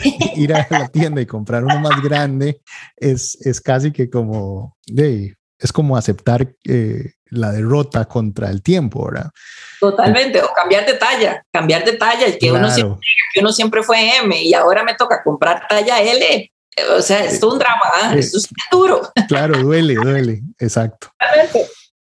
sí, 0.00 0.16
sí, 0.20 0.32
ir 0.36 0.54
a 0.54 0.68
la 0.70 0.86
tienda 0.86 1.20
y 1.20 1.26
comprar 1.26 1.64
uno 1.64 1.80
más 1.80 2.00
grande 2.00 2.60
es, 2.96 3.36
es 3.44 3.60
casi 3.60 3.90
que 3.90 4.08
como, 4.08 4.76
de, 4.86 5.34
es 5.58 5.72
como 5.72 5.96
aceptar 5.96 6.54
eh, 6.64 7.14
la 7.26 7.50
derrota 7.50 8.04
contra 8.04 8.50
el 8.50 8.62
tiempo, 8.62 9.06
¿verdad? 9.06 9.32
Totalmente, 9.80 10.40
o 10.42 10.52
cambiar 10.54 10.86
de 10.86 10.94
talla, 10.94 11.44
cambiar 11.52 11.84
de 11.84 11.94
talla, 11.94 12.38
que, 12.38 12.52
uno 12.52 12.70
siempre, 12.70 13.00
que 13.34 13.40
uno 13.40 13.50
siempre 13.50 13.82
fue 13.82 14.16
M 14.18 14.40
y 14.40 14.54
ahora 14.54 14.84
me 14.84 14.94
toca 14.94 15.24
comprar 15.24 15.66
talla 15.68 16.00
L 16.00 16.52
o 16.96 17.02
sea, 17.02 17.24
es 17.24 17.40
todo 17.40 17.52
un 17.54 17.58
drama, 17.58 17.80
¿ah? 18.02 18.14
esto 18.16 18.38
es 18.38 18.48
duro. 18.70 19.02
Claro, 19.28 19.62
duele, 19.62 19.94
duele, 19.94 20.42
exacto. 20.58 21.10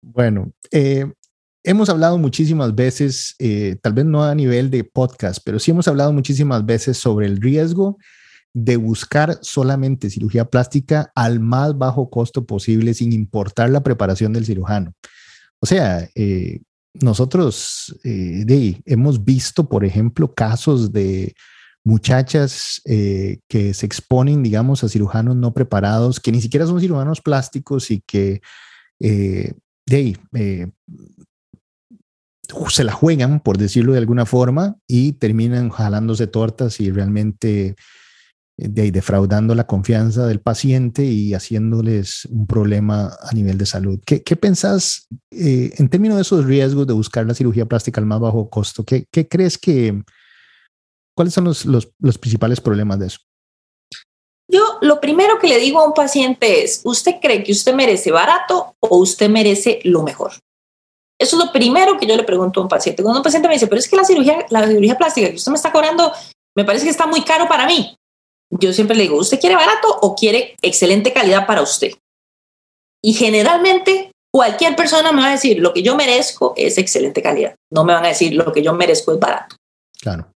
Bueno, 0.00 0.52
eh, 0.70 1.04
hemos 1.62 1.88
hablado 1.88 2.18
muchísimas 2.18 2.74
veces, 2.74 3.34
eh, 3.38 3.76
tal 3.82 3.92
vez 3.92 4.04
no 4.04 4.24
a 4.24 4.34
nivel 4.34 4.70
de 4.70 4.84
podcast, 4.84 5.40
pero 5.44 5.58
sí 5.58 5.70
hemos 5.70 5.88
hablado 5.88 6.12
muchísimas 6.12 6.64
veces 6.64 6.96
sobre 6.98 7.26
el 7.26 7.40
riesgo 7.40 7.98
de 8.52 8.76
buscar 8.76 9.38
solamente 9.42 10.10
cirugía 10.10 10.44
plástica 10.44 11.12
al 11.14 11.38
más 11.38 11.78
bajo 11.78 12.10
costo 12.10 12.46
posible 12.46 12.94
sin 12.94 13.12
importar 13.12 13.70
la 13.70 13.82
preparación 13.82 14.32
del 14.32 14.46
cirujano. 14.46 14.92
O 15.60 15.66
sea, 15.66 16.08
eh, 16.14 16.60
nosotros 16.94 17.94
de, 18.02 18.82
hemos 18.86 19.24
visto, 19.24 19.68
por 19.68 19.84
ejemplo, 19.84 20.34
casos 20.34 20.92
de 20.92 21.34
muchachas 21.84 22.82
que 22.84 23.74
se 23.74 23.86
exponen, 23.86 24.42
digamos, 24.42 24.84
a 24.84 24.88
cirujanos 24.88 25.36
no 25.36 25.52
preparados, 25.52 26.20
que 26.20 26.32
ni 26.32 26.40
siquiera 26.40 26.66
son 26.66 26.80
cirujanos 26.80 27.20
plásticos 27.20 27.90
y 27.90 28.00
que 28.00 28.40
de 28.98 29.96
ahí, 29.96 30.16
se 32.68 32.84
la 32.84 32.92
juegan, 32.92 33.40
por 33.40 33.58
decirlo 33.58 33.92
de 33.92 33.98
alguna 33.98 34.26
forma, 34.26 34.76
y 34.86 35.12
terminan 35.12 35.70
jalándose 35.70 36.26
tortas 36.26 36.80
y 36.80 36.90
realmente 36.90 37.76
eh, 38.56 38.90
defraudando 38.90 39.54
la 39.54 39.66
confianza 39.66 40.26
del 40.26 40.40
paciente 40.40 41.04
y 41.04 41.34
haciéndoles 41.34 42.26
un 42.26 42.46
problema 42.46 43.16
a 43.22 43.32
nivel 43.32 43.58
de 43.58 43.66
salud. 43.66 44.00
¿Qué, 44.04 44.22
qué 44.22 44.36
pensás 44.36 45.08
eh, 45.30 45.72
en 45.78 45.88
términos 45.88 46.16
de 46.16 46.22
esos 46.22 46.44
riesgos 46.44 46.86
de 46.86 46.92
buscar 46.92 47.26
la 47.26 47.34
cirugía 47.34 47.66
plástica 47.66 48.00
al 48.00 48.06
más 48.06 48.20
bajo 48.20 48.50
costo? 48.50 48.84
¿Qué, 48.84 49.06
qué 49.10 49.28
crees 49.28 49.58
que, 49.58 50.02
cuáles 51.20 51.34
son 51.34 51.44
los, 51.44 51.66
los, 51.66 51.92
los 51.98 52.16
principales 52.16 52.62
problemas 52.62 52.98
de 52.98 53.08
eso? 53.08 53.18
Yo 54.50 54.78
lo 54.80 55.02
primero 55.02 55.38
que 55.38 55.48
le 55.48 55.58
digo 55.58 55.78
a 55.78 55.84
un 55.84 55.92
paciente 55.92 56.64
es, 56.64 56.80
¿usted 56.82 57.16
cree 57.20 57.44
que 57.44 57.52
usted 57.52 57.74
merece 57.74 58.10
barato 58.10 58.74
o 58.80 58.96
usted 58.96 59.28
merece 59.28 59.80
lo 59.84 60.02
mejor? 60.02 60.32
Eso 61.20 61.38
es 61.38 61.44
lo 61.44 61.52
primero 61.52 61.98
que 61.98 62.06
yo 62.06 62.16
le 62.16 62.22
pregunto 62.22 62.58
a 62.58 62.62
un 62.62 62.70
paciente. 62.70 63.02
Cuando 63.02 63.18
un 63.18 63.22
paciente 63.22 63.48
me 63.48 63.52
dice, 63.52 63.66
pero 63.66 63.80
es 63.80 63.86
que 63.86 63.96
la 63.96 64.04
cirugía, 64.04 64.46
la 64.48 64.66
cirugía 64.66 64.96
plástica 64.96 65.28
que 65.28 65.36
usted 65.36 65.52
me 65.52 65.56
está 65.56 65.70
cobrando, 65.70 66.10
me 66.56 66.64
parece 66.64 66.86
que 66.86 66.90
está 66.90 67.06
muy 67.06 67.22
caro 67.22 67.46
para 67.46 67.66
mí. 67.66 67.94
Yo 68.58 68.72
siempre 68.72 68.96
le 68.96 69.02
digo, 69.02 69.18
¿usted 69.18 69.38
quiere 69.38 69.56
barato 69.56 69.88
o 70.00 70.14
quiere 70.14 70.56
excelente 70.62 71.12
calidad 71.12 71.46
para 71.46 71.60
usted? 71.60 71.92
Y 73.02 73.12
generalmente 73.12 74.10
cualquier 74.32 74.74
persona 74.74 75.12
me 75.12 75.20
va 75.20 75.28
a 75.28 75.32
decir, 75.32 75.58
lo 75.58 75.74
que 75.74 75.82
yo 75.82 75.96
merezco 75.96 76.54
es 76.56 76.78
excelente 76.78 77.20
calidad. 77.20 77.56
No 77.70 77.84
me 77.84 77.92
van 77.92 78.06
a 78.06 78.08
decir, 78.08 78.32
lo 78.32 78.50
que 78.54 78.62
yo 78.62 78.72
merezco 78.72 79.12
es 79.12 79.20
barato. 79.20 79.56
Claro. 80.00 80.32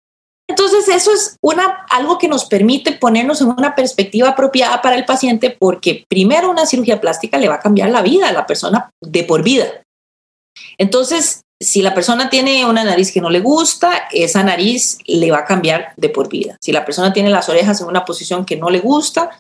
Entonces, 0.53 0.87
eso 0.87 1.11
es 1.11 1.35
una, 1.41 1.83
algo 1.89 2.19
que 2.19 2.27
nos 2.27 2.45
permite 2.45 2.91
ponernos 2.91 3.41
en 3.41 3.47
una 3.47 3.73
perspectiva 3.73 4.29
apropiada 4.29 4.83
para 4.83 4.95
el 4.95 5.03
paciente, 5.03 5.49
porque 5.49 6.05
primero 6.07 6.51
una 6.51 6.67
cirugía 6.67 7.01
plástica 7.01 7.39
le 7.39 7.49
va 7.49 7.55
a 7.55 7.59
cambiar 7.59 7.89
la 7.89 8.03
vida 8.03 8.29
a 8.29 8.33
la 8.33 8.45
persona 8.45 8.91
de 9.01 9.23
por 9.23 9.41
vida. 9.41 9.65
Entonces, 10.77 11.41
si 11.59 11.81
la 11.81 11.95
persona 11.95 12.29
tiene 12.29 12.67
una 12.67 12.83
nariz 12.83 13.11
que 13.11 13.19
no 13.19 13.31
le 13.31 13.39
gusta, 13.39 14.03
esa 14.11 14.43
nariz 14.43 14.99
le 15.07 15.31
va 15.31 15.39
a 15.39 15.45
cambiar 15.45 15.93
de 15.97 16.09
por 16.09 16.29
vida. 16.29 16.55
Si 16.61 16.71
la 16.71 16.85
persona 16.85 17.11
tiene 17.13 17.31
las 17.31 17.49
orejas 17.49 17.81
en 17.81 17.87
una 17.87 18.05
posición 18.05 18.45
que 18.45 18.55
no 18.55 18.69
le 18.69 18.79
gusta, 18.79 19.35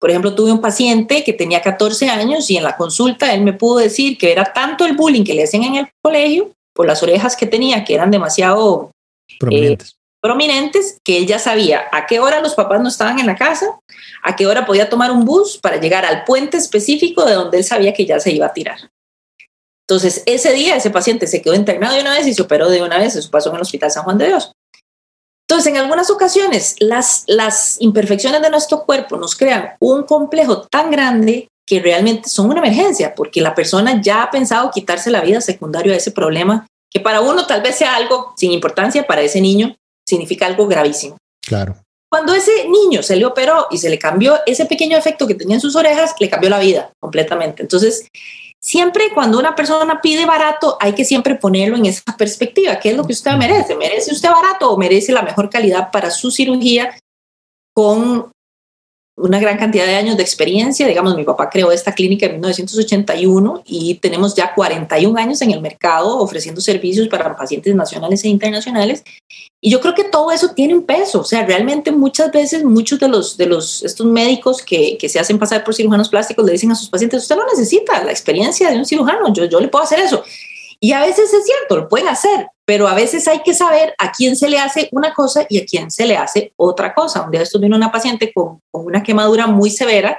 por 0.00 0.10
ejemplo, 0.10 0.34
tuve 0.34 0.50
un 0.50 0.60
paciente 0.60 1.22
que 1.22 1.34
tenía 1.34 1.62
14 1.62 2.08
años 2.08 2.50
y 2.50 2.56
en 2.56 2.64
la 2.64 2.76
consulta 2.76 3.32
él 3.32 3.42
me 3.42 3.52
pudo 3.52 3.78
decir 3.78 4.18
que 4.18 4.32
era 4.32 4.52
tanto 4.52 4.86
el 4.86 4.96
bullying 4.96 5.22
que 5.22 5.34
le 5.34 5.44
hacían 5.44 5.62
en 5.62 5.76
el 5.76 5.88
colegio 6.02 6.50
por 6.74 6.84
las 6.84 7.00
orejas 7.04 7.36
que 7.36 7.46
tenía, 7.46 7.84
que 7.84 7.94
eran 7.94 8.10
demasiado 8.10 8.90
prominentes, 9.38 9.92
eh, 9.92 10.01
prominentes 10.22 11.00
que 11.04 11.18
él 11.18 11.26
ya 11.26 11.38
sabía 11.38 11.82
a 11.90 12.06
qué 12.06 12.20
hora 12.20 12.40
los 12.40 12.54
papás 12.54 12.80
no 12.80 12.88
estaban 12.88 13.18
en 13.18 13.26
la 13.26 13.34
casa, 13.34 13.80
a 14.22 14.36
qué 14.36 14.46
hora 14.46 14.64
podía 14.64 14.88
tomar 14.88 15.10
un 15.10 15.24
bus 15.24 15.58
para 15.58 15.78
llegar 15.78 16.06
al 16.06 16.24
puente 16.24 16.56
específico 16.56 17.24
de 17.24 17.34
donde 17.34 17.58
él 17.58 17.64
sabía 17.64 17.92
que 17.92 18.06
ya 18.06 18.20
se 18.20 18.30
iba 18.30 18.46
a 18.46 18.52
tirar. 18.52 18.78
Entonces, 19.86 20.22
ese 20.24 20.52
día 20.52 20.76
ese 20.76 20.90
paciente 20.90 21.26
se 21.26 21.42
quedó 21.42 21.54
internado 21.54 21.96
de 21.96 22.02
una 22.02 22.12
vez 22.12 22.26
y 22.28 22.34
se 22.34 22.42
operó 22.42 22.70
de 22.70 22.82
una 22.82 22.98
vez, 22.98 23.16
eso 23.16 23.30
pasó 23.30 23.50
en 23.50 23.56
el 23.56 23.62
Hospital 23.62 23.90
San 23.90 24.04
Juan 24.04 24.16
de 24.16 24.28
Dios. 24.28 24.52
Entonces, 25.48 25.72
en 25.72 25.78
algunas 25.78 26.08
ocasiones, 26.08 26.76
las, 26.78 27.24
las 27.26 27.80
imperfecciones 27.80 28.40
de 28.40 28.48
nuestro 28.48 28.84
cuerpo 28.84 29.16
nos 29.16 29.34
crean 29.34 29.72
un 29.80 30.04
complejo 30.04 30.62
tan 30.62 30.92
grande 30.92 31.48
que 31.66 31.80
realmente 31.80 32.28
son 32.28 32.48
una 32.48 32.60
emergencia, 32.60 33.14
porque 33.14 33.40
la 33.40 33.56
persona 33.56 34.00
ya 34.00 34.22
ha 34.22 34.30
pensado 34.30 34.70
quitarse 34.70 35.10
la 35.10 35.20
vida 35.20 35.40
secundario 35.40 35.92
a 35.92 35.96
ese 35.96 36.12
problema, 36.12 36.66
que 36.90 37.00
para 37.00 37.20
uno 37.20 37.46
tal 37.46 37.60
vez 37.60 37.76
sea 37.76 37.96
algo 37.96 38.32
sin 38.36 38.52
importancia, 38.52 39.06
para 39.06 39.22
ese 39.22 39.40
niño 39.40 39.76
significa 40.06 40.46
algo 40.46 40.66
gravísimo. 40.66 41.16
Claro. 41.44 41.76
Cuando 42.10 42.34
ese 42.34 42.68
niño 42.68 43.02
se 43.02 43.16
le 43.16 43.24
operó 43.24 43.68
y 43.70 43.78
se 43.78 43.88
le 43.88 43.98
cambió 43.98 44.40
ese 44.44 44.66
pequeño 44.66 44.98
efecto 44.98 45.26
que 45.26 45.34
tenía 45.34 45.56
en 45.56 45.60
sus 45.60 45.76
orejas, 45.76 46.14
le 46.20 46.28
cambió 46.28 46.50
la 46.50 46.58
vida 46.58 46.90
completamente. 47.00 47.62
Entonces, 47.62 48.06
siempre 48.60 49.12
cuando 49.14 49.38
una 49.38 49.54
persona 49.54 50.00
pide 50.02 50.26
barato, 50.26 50.76
hay 50.80 50.92
que 50.92 51.04
siempre 51.04 51.36
ponerlo 51.36 51.76
en 51.76 51.86
esa 51.86 52.16
perspectiva. 52.18 52.78
¿Qué 52.78 52.90
es 52.90 52.96
lo 52.96 53.04
que 53.04 53.14
usted 53.14 53.32
merece? 53.32 53.76
¿Merece 53.76 54.12
usted 54.12 54.30
barato 54.30 54.70
o 54.70 54.76
merece 54.76 55.12
la 55.12 55.22
mejor 55.22 55.48
calidad 55.48 55.90
para 55.90 56.10
su 56.10 56.30
cirugía 56.30 56.98
con 57.74 58.31
una 59.16 59.38
gran 59.38 59.58
cantidad 59.58 59.86
de 59.86 59.94
años 59.94 60.16
de 60.16 60.22
experiencia. 60.22 60.86
Digamos, 60.86 61.14
mi 61.16 61.24
papá 61.24 61.50
creó 61.50 61.70
esta 61.70 61.92
clínica 61.92 62.26
en 62.26 62.32
1981 62.32 63.62
y 63.66 63.94
tenemos 63.96 64.34
ya 64.34 64.54
41 64.54 65.18
años 65.18 65.42
en 65.42 65.50
el 65.50 65.60
mercado 65.60 66.18
ofreciendo 66.18 66.60
servicios 66.60 67.08
para 67.08 67.36
pacientes 67.36 67.74
nacionales 67.74 68.24
e 68.24 68.28
internacionales. 68.28 69.04
Y 69.60 69.70
yo 69.70 69.80
creo 69.80 69.94
que 69.94 70.04
todo 70.04 70.32
eso 70.32 70.48
tiene 70.54 70.74
un 70.74 70.84
peso. 70.84 71.20
O 71.20 71.24
sea, 71.24 71.44
realmente 71.44 71.92
muchas 71.92 72.32
veces 72.32 72.64
muchos 72.64 72.98
de 72.98 73.08
los, 73.08 73.36
de 73.36 73.46
los, 73.46 73.82
estos 73.82 74.06
médicos 74.06 74.62
que, 74.62 74.96
que 74.98 75.08
se 75.08 75.20
hacen 75.20 75.38
pasar 75.38 75.62
por 75.62 75.74
cirujanos 75.74 76.08
plásticos 76.08 76.44
le 76.44 76.52
dicen 76.52 76.72
a 76.72 76.74
sus 76.74 76.88
pacientes, 76.88 77.22
usted 77.22 77.36
no 77.36 77.46
necesita 77.46 78.02
la 78.02 78.10
experiencia 78.10 78.70
de 78.70 78.78
un 78.78 78.86
cirujano, 78.86 79.32
yo, 79.32 79.44
yo 79.44 79.60
le 79.60 79.68
puedo 79.68 79.84
hacer 79.84 80.00
eso. 80.00 80.24
Y 80.80 80.92
a 80.92 81.00
veces 81.00 81.32
es 81.32 81.44
cierto, 81.44 81.76
lo 81.76 81.88
pueden 81.88 82.08
hacer, 82.08 82.48
pero 82.72 82.88
a 82.88 82.94
veces 82.94 83.28
hay 83.28 83.42
que 83.42 83.52
saber 83.52 83.94
a 83.98 84.10
quién 84.12 84.34
se 84.34 84.48
le 84.48 84.58
hace 84.58 84.88
una 84.92 85.12
cosa 85.12 85.44
y 85.46 85.60
a 85.60 85.66
quién 85.66 85.90
se 85.90 86.06
le 86.06 86.16
hace 86.16 86.54
otra 86.56 86.94
cosa. 86.94 87.20
Un 87.20 87.30
día 87.30 87.42
esto 87.42 87.58
vino 87.58 87.76
una 87.76 87.92
paciente 87.92 88.32
con, 88.32 88.60
una 88.70 89.02
quemadura 89.02 89.46
muy 89.46 89.68
severa 89.68 90.18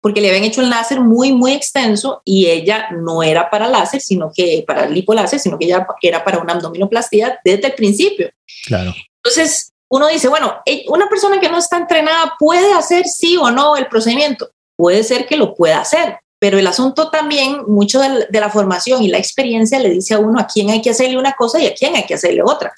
porque 0.00 0.20
le 0.20 0.28
habían 0.28 0.42
hecho 0.42 0.62
un 0.62 0.68
láser 0.68 0.98
muy, 0.98 1.30
muy 1.30 1.52
extenso 1.52 2.20
y 2.24 2.46
ella 2.48 2.88
no 2.90 3.22
era 3.22 3.48
para 3.48 3.68
láser, 3.68 4.00
sino 4.00 4.32
que 4.34 4.64
para 4.66 4.88
lipoláser, 4.88 5.38
sino 5.38 5.56
que 5.56 5.66
ella 5.66 5.86
era 6.02 6.24
para 6.24 6.38
una 6.38 6.54
abdominoplastía 6.54 7.38
desde 7.44 7.68
el 7.68 7.74
principio. 7.74 8.32
Claro. 8.66 8.92
Entonces, 9.22 9.72
uno 9.88 10.08
dice, 10.08 10.26
bueno, 10.26 10.60
eh, 10.66 10.84
una 10.88 11.08
persona 11.08 11.38
que 11.38 11.50
no 11.50 11.58
está 11.58 11.76
entrenada 11.76 12.34
puede 12.36 12.72
hacer 12.72 13.06
sí 13.06 13.36
o 13.36 13.52
no 13.52 13.76
el 13.76 13.86
procedimiento. 13.86 14.50
Puede 14.76 15.04
ser 15.04 15.28
que 15.28 15.36
lo 15.36 15.54
pueda 15.54 15.78
hacer, 15.80 16.18
pero 16.42 16.58
el 16.58 16.66
asunto 16.66 17.08
también, 17.08 17.62
mucho 17.68 18.00
de, 18.00 18.26
la 18.40 18.50
formación 18.50 19.00
y 19.04 19.06
la 19.06 19.18
experiencia 19.18 19.78
le 19.78 19.90
dice 19.90 20.14
a 20.14 20.18
uno 20.18 20.40
a 20.40 20.48
quién 20.48 20.70
hay 20.70 20.82
que 20.82 20.90
hacerle 20.90 21.16
una 21.16 21.34
cosa 21.34 21.60
y 21.60 21.68
a 21.68 21.72
quién 21.72 21.94
hay 21.94 22.04
que 22.04 22.14
hacerle 22.14 22.42
otra. 22.42 22.74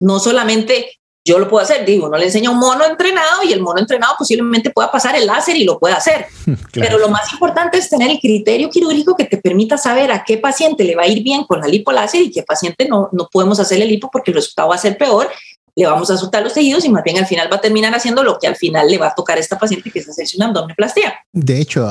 No 0.00 0.18
solamente 0.18 0.98
yo 1.24 1.38
lo 1.38 1.48
puedo 1.48 1.62
hacer, 1.62 1.86
digo, 1.86 2.08
no 2.08 2.18
le 2.18 2.24
enseña 2.24 2.50
un 2.50 2.58
mono 2.58 2.84
entrenado 2.84 3.44
y 3.44 3.52
el 3.52 3.62
mono 3.62 3.78
entrenado 3.78 4.16
posiblemente 4.18 4.70
pueda 4.70 4.90
pasar 4.90 5.14
el 5.14 5.28
láser 5.28 5.56
y 5.56 5.62
lo 5.62 5.78
pueda 5.78 5.94
hacer. 5.94 6.26
Pero 6.72 6.98
lo 6.98 7.08
más 7.08 7.32
importante 7.32 7.78
es 7.78 7.88
tener 7.88 8.10
el 8.10 8.18
criterio 8.18 8.68
quirúrgico 8.68 9.14
que 9.14 9.26
te 9.26 9.36
permita 9.36 9.78
saber 9.78 10.10
a 10.10 10.24
qué 10.24 10.38
paciente 10.38 10.82
le 10.82 10.96
va 10.96 11.04
a 11.04 11.06
ir 11.06 11.22
bien 11.22 11.44
con 11.44 11.60
la 11.60 11.68
lipoláser 11.68 12.20
y 12.20 12.32
qué 12.32 12.42
paciente 12.42 12.88
no, 12.88 13.10
no 13.12 13.28
podemos 13.30 13.60
hacerle 13.60 13.84
lipo 13.84 14.10
porque 14.10 14.32
el 14.32 14.38
resultado 14.38 14.70
va 14.70 14.74
a 14.74 14.78
ser 14.78 14.98
peor 14.98 15.30
le 15.76 15.86
vamos 15.86 16.10
a 16.10 16.16
soltar 16.16 16.42
los 16.42 16.54
tejidos 16.54 16.84
y 16.84 16.88
más 16.88 17.02
bien 17.02 17.18
al 17.18 17.26
final 17.26 17.50
va 17.50 17.56
a 17.56 17.60
terminar 17.60 17.92
haciendo 17.94 18.22
lo 18.22 18.38
que 18.38 18.46
al 18.46 18.56
final 18.56 18.88
le 18.88 18.98
va 18.98 19.08
a 19.08 19.14
tocar 19.14 19.36
a 19.36 19.40
esta 19.40 19.58
paciente, 19.58 19.90
que 19.90 19.98
es 19.98 20.08
hacerse 20.08 20.36
una 20.36 20.46
abdominoplastia. 20.46 21.14
De 21.32 21.60
hecho, 21.60 21.88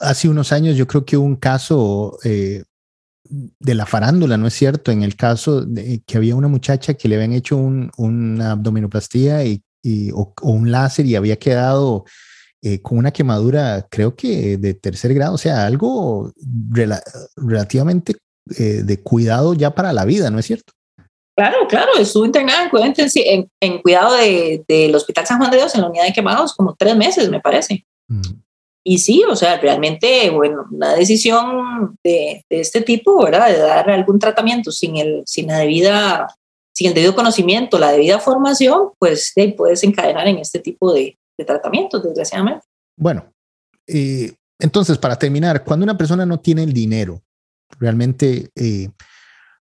hace 0.00 0.28
unos 0.28 0.52
años 0.52 0.76
yo 0.76 0.86
creo 0.86 1.04
que 1.04 1.16
hubo 1.16 1.26
un 1.26 1.36
caso 1.36 2.18
eh, 2.22 2.62
de 3.24 3.74
la 3.74 3.86
farándula, 3.86 4.36
¿no 4.36 4.46
es 4.46 4.54
cierto? 4.54 4.92
En 4.92 5.02
el 5.02 5.16
caso 5.16 5.62
de 5.62 6.02
que 6.06 6.16
había 6.16 6.36
una 6.36 6.48
muchacha 6.48 6.94
que 6.94 7.08
le 7.08 7.16
habían 7.16 7.32
hecho 7.32 7.56
un, 7.56 7.90
una 7.96 8.52
abdominoplastía 8.52 9.44
y, 9.44 9.62
o, 10.12 10.32
un 10.42 10.70
láser 10.70 11.06
y 11.06 11.16
había 11.16 11.36
quedado 11.36 12.04
eh, 12.62 12.80
con 12.80 12.98
una 12.98 13.10
quemadura, 13.10 13.86
creo 13.90 14.14
que 14.14 14.56
de 14.56 14.74
tercer 14.74 15.12
grado, 15.12 15.34
o 15.34 15.38
sea, 15.38 15.66
algo 15.66 16.32
relativamente 17.36 18.16
eh, 18.56 18.82
de 18.84 19.00
cuidado 19.00 19.54
ya 19.54 19.74
para 19.74 19.92
la 19.92 20.04
vida, 20.04 20.30
¿no 20.30 20.38
es 20.38 20.46
cierto? 20.46 20.72
Claro, 21.36 21.66
claro, 21.68 21.96
estuvo 21.98 22.24
internada 22.24 22.70
en, 22.72 23.50
en, 23.60 23.82
cuidado 23.82 24.14
del 24.14 24.94
Hospital 24.94 25.26
San 25.26 25.38
Juan 25.38 25.50
de 25.50 25.56
Dios, 25.56 25.74
en 25.74 25.80
la 25.80 25.88
unidad 25.88 26.04
de 26.04 26.12
quemados, 26.12 26.54
como 26.54 26.76
tres 26.76 26.96
meses, 26.96 27.28
me 27.28 27.40
parece. 27.40 27.84
Mm. 28.08 28.44
Y 28.86 28.98
sí, 28.98 29.24
o 29.28 29.34
sea, 29.34 29.58
realmente, 29.58 30.30
bueno, 30.30 30.66
una 30.70 30.94
decisión 30.94 31.98
de, 32.04 32.44
este 32.50 32.82
tipo, 32.82 33.24
¿verdad? 33.24 33.48
De 33.48 33.58
dar 33.58 33.90
algún 33.90 34.20
tratamiento 34.20 34.70
sin, 34.70 34.96
el, 34.96 35.22
sin 35.26 35.48
la 35.48 35.58
debida, 35.58 36.28
sin 36.72 36.88
el 36.88 36.94
debido 36.94 37.16
conocimiento, 37.16 37.78
la 37.78 37.90
debida 37.90 38.20
formación, 38.20 38.90
pues 38.98 39.32
te 39.34 39.48
puedes 39.48 39.82
encadenar 39.82 40.28
en 40.28 40.38
este 40.38 40.60
tipo 40.60 40.92
de, 40.92 41.16
tratamientos, 41.44 42.04
desgraciadamente. 42.04 42.64
Bueno, 42.96 43.24
eh, 43.88 44.32
entonces, 44.60 44.98
para 44.98 45.16
terminar, 45.16 45.64
cuando 45.64 45.82
una 45.82 45.98
persona 45.98 46.24
no 46.24 46.38
tiene 46.38 46.62
el 46.62 46.72
dinero, 46.72 47.22
realmente... 47.80 48.50
Eh, 48.54 48.88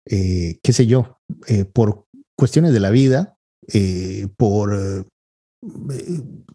eh, 0.06 0.58
qué 0.62 0.72
sé 0.72 0.86
yo, 0.86 1.18
eh, 1.46 1.64
por 1.64 2.06
cuestiones 2.36 2.72
de 2.72 2.80
la 2.80 2.90
vida, 2.90 3.36
eh, 3.72 4.28
por, 4.36 5.06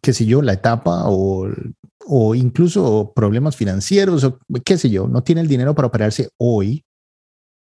qué 0.02 0.14
sé 0.14 0.26
yo, 0.26 0.42
la 0.42 0.54
etapa 0.54 1.04
o, 1.06 1.48
o 2.08 2.36
incluso 2.36 3.14
problemas 3.16 3.56
financieros 3.56 4.24
o 4.24 4.40
qué 4.64 4.78
sé 4.78 4.90
yo, 4.90 5.08
no 5.08 5.24
tiene 5.24 5.42
el 5.42 5.48
dinero 5.48 5.76
para 5.76 5.88
operarse 5.88 6.30
hoy, 6.38 6.84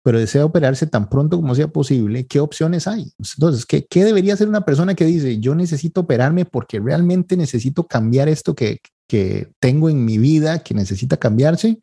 pero 0.05 0.19
desea 0.19 0.45
operarse 0.45 0.85
tan 0.85 1.09
pronto 1.09 1.37
como 1.37 1.55
sea 1.55 1.67
posible, 1.67 2.27
¿qué 2.27 2.39
opciones 2.39 2.87
hay? 2.87 3.11
Entonces, 3.17 3.65
¿qué, 3.65 3.87
¿qué, 3.89 4.05
debería 4.05 4.35
hacer 4.35 4.47
una 4.47 4.63
persona 4.63 4.93
que 4.93 5.03
dice, 5.05 5.39
yo 5.39 5.55
necesito 5.55 6.01
operarme 6.01 6.45
porque 6.45 6.79
realmente 6.79 7.35
necesito 7.35 7.87
cambiar 7.87 8.29
esto 8.29 8.53
que, 8.53 8.77
que 9.09 9.51
tengo 9.59 9.89
en 9.89 10.05
mi 10.05 10.19
vida, 10.19 10.59
que 10.59 10.75
necesita 10.75 11.17
cambiarse, 11.17 11.79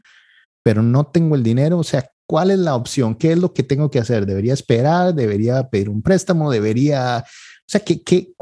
pero 0.62 0.84
no 0.84 1.06
tengo 1.06 1.34
el 1.34 1.42
dinero? 1.42 1.80
O 1.80 1.82
sea, 1.82 2.11
¿cuál 2.26 2.50
es 2.50 2.58
la 2.58 2.74
opción? 2.74 3.14
¿Qué 3.14 3.32
es 3.32 3.38
lo 3.38 3.52
que 3.52 3.62
tengo 3.62 3.90
que 3.90 3.98
hacer? 3.98 4.26
¿Debería 4.26 4.54
esperar? 4.54 5.14
¿Debería 5.14 5.68
pedir 5.68 5.88
un 5.88 6.02
préstamo? 6.02 6.50
¿Debería... 6.50 7.24
O 7.26 7.68
sea, 7.68 7.80
¿qué, 7.80 8.02
qué, 8.02 8.32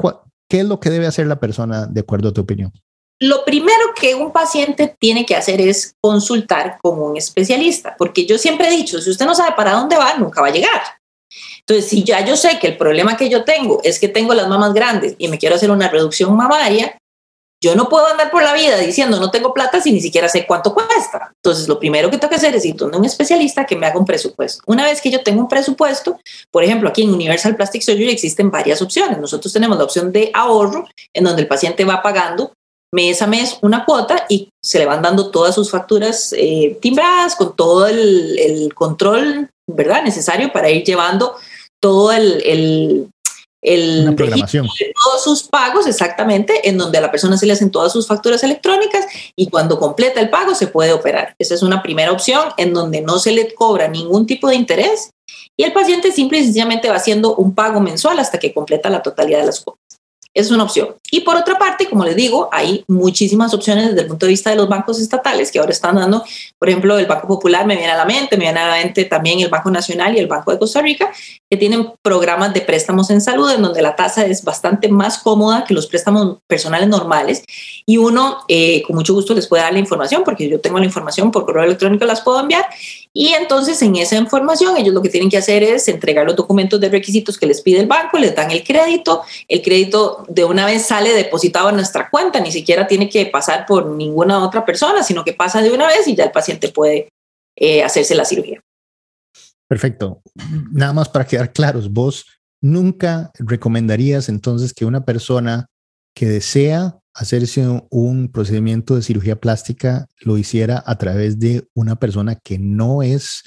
qué 0.49 0.59
es 0.59 0.65
lo 0.65 0.79
que 0.79 0.89
debe 0.89 1.07
hacer 1.07 1.27
la 1.27 1.39
persona 1.39 1.85
de 1.85 2.01
acuerdo 2.01 2.29
a 2.29 2.33
tu 2.33 2.41
opinión? 2.41 2.71
Lo 3.19 3.45
primero 3.45 3.93
que 3.95 4.15
un 4.15 4.31
paciente 4.31 4.95
tiene 4.99 5.25
que 5.27 5.35
hacer 5.35 5.61
es 5.61 5.95
consultar 6.01 6.79
con 6.81 6.99
un 6.99 7.17
especialista, 7.17 7.95
porque 7.97 8.25
yo 8.25 8.39
siempre 8.39 8.67
he 8.67 8.71
dicho, 8.71 8.99
si 8.99 9.11
usted 9.11 9.27
no 9.27 9.35
sabe 9.35 9.55
para 9.55 9.73
dónde 9.73 9.95
va, 9.95 10.17
nunca 10.17 10.41
va 10.41 10.47
a 10.47 10.51
llegar. 10.51 10.81
Entonces, 11.59 11.87
si 11.87 12.03
ya 12.03 12.25
yo 12.25 12.35
sé 12.35 12.57
que 12.59 12.67
el 12.67 12.77
problema 12.77 13.15
que 13.15 13.29
yo 13.29 13.43
tengo 13.43 13.79
es 13.83 13.99
que 13.99 14.07
tengo 14.07 14.33
las 14.33 14.47
mamas 14.47 14.73
grandes 14.73 15.15
y 15.19 15.27
me 15.27 15.37
quiero 15.37 15.55
hacer 15.55 15.69
una 15.69 15.87
reducción 15.87 16.35
mamaria, 16.35 16.97
yo 17.63 17.75
no 17.75 17.89
puedo 17.89 18.07
andar 18.07 18.31
por 18.31 18.41
la 18.41 18.53
vida 18.53 18.77
diciendo 18.77 19.19
no 19.19 19.29
tengo 19.29 19.53
plata 19.53 19.79
si 19.79 19.91
ni 19.91 20.01
siquiera 20.01 20.27
sé 20.27 20.47
cuánto 20.47 20.73
cuesta. 20.73 21.31
Entonces, 21.35 21.67
lo 21.67 21.79
primero 21.79 22.09
que 22.09 22.17
tengo 22.17 22.29
que 22.29 22.37
hacer 22.37 22.55
es 22.55 22.65
ir 22.65 22.75
donde 22.75 22.97
un 22.97 23.05
especialista 23.05 23.65
que 23.65 23.75
me 23.75 23.85
haga 23.85 23.99
un 23.99 24.05
presupuesto. 24.05 24.63
Una 24.65 24.83
vez 24.83 24.99
que 24.99 25.11
yo 25.11 25.21
tengo 25.21 25.41
un 25.41 25.47
presupuesto, 25.47 26.19
por 26.49 26.63
ejemplo, 26.63 26.89
aquí 26.89 27.03
en 27.03 27.13
Universal 27.13 27.55
Plastic 27.55 27.83
Surgery 27.83 28.09
existen 28.09 28.49
varias 28.49 28.81
opciones. 28.81 29.19
Nosotros 29.19 29.53
tenemos 29.53 29.77
la 29.77 29.83
opción 29.83 30.11
de 30.11 30.31
ahorro, 30.33 30.87
en 31.13 31.23
donde 31.23 31.43
el 31.43 31.47
paciente 31.47 31.85
va 31.85 32.01
pagando 32.01 32.53
mes 32.93 33.21
a 33.21 33.27
mes 33.27 33.57
una 33.61 33.85
cuota 33.85 34.25
y 34.27 34.49
se 34.61 34.79
le 34.79 34.85
van 34.85 35.01
dando 35.01 35.31
todas 35.31 35.55
sus 35.55 35.71
facturas 35.71 36.33
eh, 36.37 36.77
timbradas 36.81 37.35
con 37.35 37.55
todo 37.55 37.87
el, 37.87 38.37
el, 38.37 38.73
control, 38.73 39.49
¿verdad? 39.67 40.03
Necesario 40.03 40.51
para 40.51 40.69
ir 40.69 40.83
llevando 40.83 41.35
todo 41.79 42.11
el, 42.11 42.41
el, 42.45 43.10
el 43.61 44.07
Una 44.07 44.15
programación. 44.15 44.67
de 44.79 44.91
todos 45.03 45.23
sus 45.23 45.43
pagos 45.43 45.87
exactamente, 45.87 46.67
en 46.67 46.77
donde 46.77 46.97
a 46.97 47.01
la 47.01 47.11
persona 47.11 47.37
se 47.37 47.45
le 47.45 47.53
hacen 47.53 47.71
todas 47.71 47.93
sus 47.93 48.07
facturas 48.07 48.43
electrónicas 48.43 49.05
y 49.35 49.49
cuando 49.49 49.79
completa 49.79 50.19
el 50.19 50.29
pago 50.29 50.55
se 50.55 50.67
puede 50.67 50.93
operar. 50.93 51.35
Esa 51.37 51.53
es 51.53 51.61
una 51.61 51.83
primera 51.83 52.11
opción 52.11 52.49
en 52.57 52.73
donde 52.73 53.01
no 53.01 53.19
se 53.19 53.31
le 53.31 53.53
cobra 53.53 53.87
ningún 53.87 54.25
tipo 54.25 54.49
de 54.49 54.55
interés 54.55 55.11
y 55.55 55.63
el 55.63 55.73
paciente 55.73 56.11
simple 56.11 56.39
y 56.39 56.43
sencillamente 56.43 56.89
va 56.89 56.95
haciendo 56.95 57.35
un 57.35 57.53
pago 57.53 57.79
mensual 57.79 58.19
hasta 58.19 58.39
que 58.39 58.53
completa 58.53 58.89
la 58.89 59.03
totalidad 59.03 59.39
de 59.39 59.45
las 59.45 59.63
es 60.33 60.51
una 60.51 60.63
opción. 60.63 60.95
Y 61.11 61.21
por 61.21 61.35
otra 61.35 61.57
parte, 61.57 61.89
como 61.89 62.05
les 62.05 62.15
digo, 62.15 62.49
hay 62.51 62.85
muchísimas 62.87 63.53
opciones 63.53 63.89
desde 63.89 64.01
el 64.01 64.07
punto 64.07 64.25
de 64.25 64.31
vista 64.31 64.49
de 64.49 64.55
los 64.55 64.69
bancos 64.69 64.99
estatales 64.99 65.51
que 65.51 65.59
ahora 65.59 65.71
están 65.71 65.95
dando, 65.95 66.23
por 66.57 66.69
ejemplo, 66.69 66.97
el 66.97 67.05
Banco 67.05 67.27
Popular 67.27 67.65
me 67.65 67.75
viene 67.75 67.91
a 67.91 67.97
la 67.97 68.05
mente, 68.05 68.37
me 68.37 68.45
viene 68.45 68.59
a 68.59 68.67
la 68.69 68.75
mente 68.75 69.05
también 69.05 69.41
el 69.41 69.49
Banco 69.49 69.69
Nacional 69.69 70.15
y 70.15 70.19
el 70.19 70.27
Banco 70.27 70.51
de 70.51 70.59
Costa 70.59 70.81
Rica, 70.81 71.11
que 71.49 71.57
tienen 71.57 71.91
programas 72.01 72.53
de 72.53 72.61
préstamos 72.61 73.09
en 73.09 73.19
salud 73.19 73.51
en 73.51 73.61
donde 73.61 73.81
la 73.81 73.95
tasa 73.95 74.25
es 74.25 74.43
bastante 74.43 74.87
más 74.87 75.17
cómoda 75.17 75.65
que 75.65 75.73
los 75.73 75.87
préstamos 75.87 76.37
personales 76.47 76.87
normales. 76.87 77.43
Y 77.85 77.97
uno, 77.97 78.39
eh, 78.47 78.83
con 78.83 78.95
mucho 78.95 79.13
gusto, 79.13 79.33
les 79.33 79.47
puede 79.47 79.63
dar 79.63 79.73
la 79.73 79.79
información 79.79 80.23
porque 80.23 80.47
yo 80.47 80.61
tengo 80.61 80.79
la 80.79 80.85
información 80.85 81.31
por 81.31 81.45
correo 81.45 81.63
electrónico, 81.63 82.05
las 82.05 82.21
puedo 82.21 82.39
enviar. 82.39 82.65
Y 83.13 83.33
entonces 83.33 83.81
en 83.81 83.97
esa 83.97 84.15
información 84.15 84.77
ellos 84.77 84.93
lo 84.93 85.01
que 85.01 85.09
tienen 85.09 85.29
que 85.29 85.37
hacer 85.37 85.63
es 85.63 85.87
entregar 85.89 86.25
los 86.25 86.35
documentos 86.35 86.79
de 86.79 86.89
requisitos 86.89 87.37
que 87.37 87.45
les 87.45 87.61
pide 87.61 87.81
el 87.81 87.87
banco, 87.87 88.17
les 88.17 88.33
dan 88.33 88.51
el 88.51 88.63
crédito, 88.63 89.23
el 89.49 89.61
crédito 89.61 90.23
de 90.29 90.45
una 90.45 90.65
vez 90.65 90.85
sale 90.85 91.13
depositado 91.13 91.69
en 91.69 91.75
nuestra 91.75 92.09
cuenta, 92.09 92.39
ni 92.39 92.51
siquiera 92.51 92.87
tiene 92.87 93.09
que 93.09 93.25
pasar 93.25 93.65
por 93.65 93.85
ninguna 93.87 94.43
otra 94.43 94.65
persona, 94.65 95.03
sino 95.03 95.25
que 95.25 95.33
pasa 95.33 95.61
de 95.61 95.71
una 95.71 95.87
vez 95.87 96.07
y 96.07 96.15
ya 96.15 96.23
el 96.23 96.31
paciente 96.31 96.69
puede 96.69 97.09
eh, 97.57 97.83
hacerse 97.83 98.15
la 98.15 98.23
cirugía. 98.23 98.61
Perfecto. 99.67 100.21
Nada 100.71 100.93
más 100.93 101.09
para 101.09 101.25
quedar 101.25 101.51
claros, 101.51 101.91
vos 101.91 102.25
nunca 102.61 103.31
recomendarías 103.39 104.29
entonces 104.29 104.73
que 104.73 104.85
una 104.85 105.03
persona 105.03 105.65
que 106.15 106.27
desea 106.27 107.00
hacerse 107.13 107.67
un 107.89 108.31
procedimiento 108.31 108.95
de 108.95 109.01
cirugía 109.01 109.39
plástica 109.39 110.07
lo 110.21 110.37
hiciera 110.37 110.83
a 110.85 110.97
través 110.97 111.39
de 111.39 111.67
una 111.73 111.97
persona 111.97 112.35
que 112.35 112.57
no 112.57 113.03
es 113.03 113.43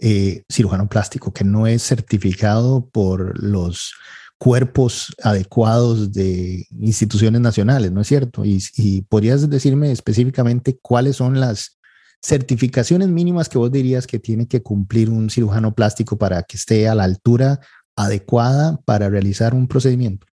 eh, 0.00 0.44
cirujano 0.50 0.88
plástico, 0.88 1.32
que 1.32 1.44
no 1.44 1.66
es 1.66 1.82
certificado 1.82 2.88
por 2.88 3.42
los 3.42 3.92
cuerpos 4.38 5.14
adecuados 5.22 6.12
de 6.12 6.66
instituciones 6.78 7.42
nacionales, 7.42 7.92
¿no 7.92 8.00
es 8.00 8.06
cierto? 8.06 8.42
Y, 8.44 9.02
podrías 9.02 9.50
decirme 9.50 9.92
específicamente 9.92 10.78
cuáles 10.80 11.16
son 11.16 11.38
las 11.38 11.78
certificaciones 12.22 13.08
mínimas 13.08 13.50
que 13.50 13.58
vos 13.58 13.70
dirías 13.70 14.06
que 14.06 14.18
tiene 14.18 14.48
que 14.48 14.62
cumplir 14.62 15.10
un 15.10 15.28
cirujano 15.28 15.74
plástico 15.74 16.16
para 16.16 16.42
que 16.42 16.56
esté 16.56 16.88
a 16.88 16.94
la 16.94 17.04
altura 17.04 17.60
adecuada 17.96 18.80
para 18.86 19.10
realizar 19.10 19.54
un 19.54 19.68
procedimiento. 19.68 20.26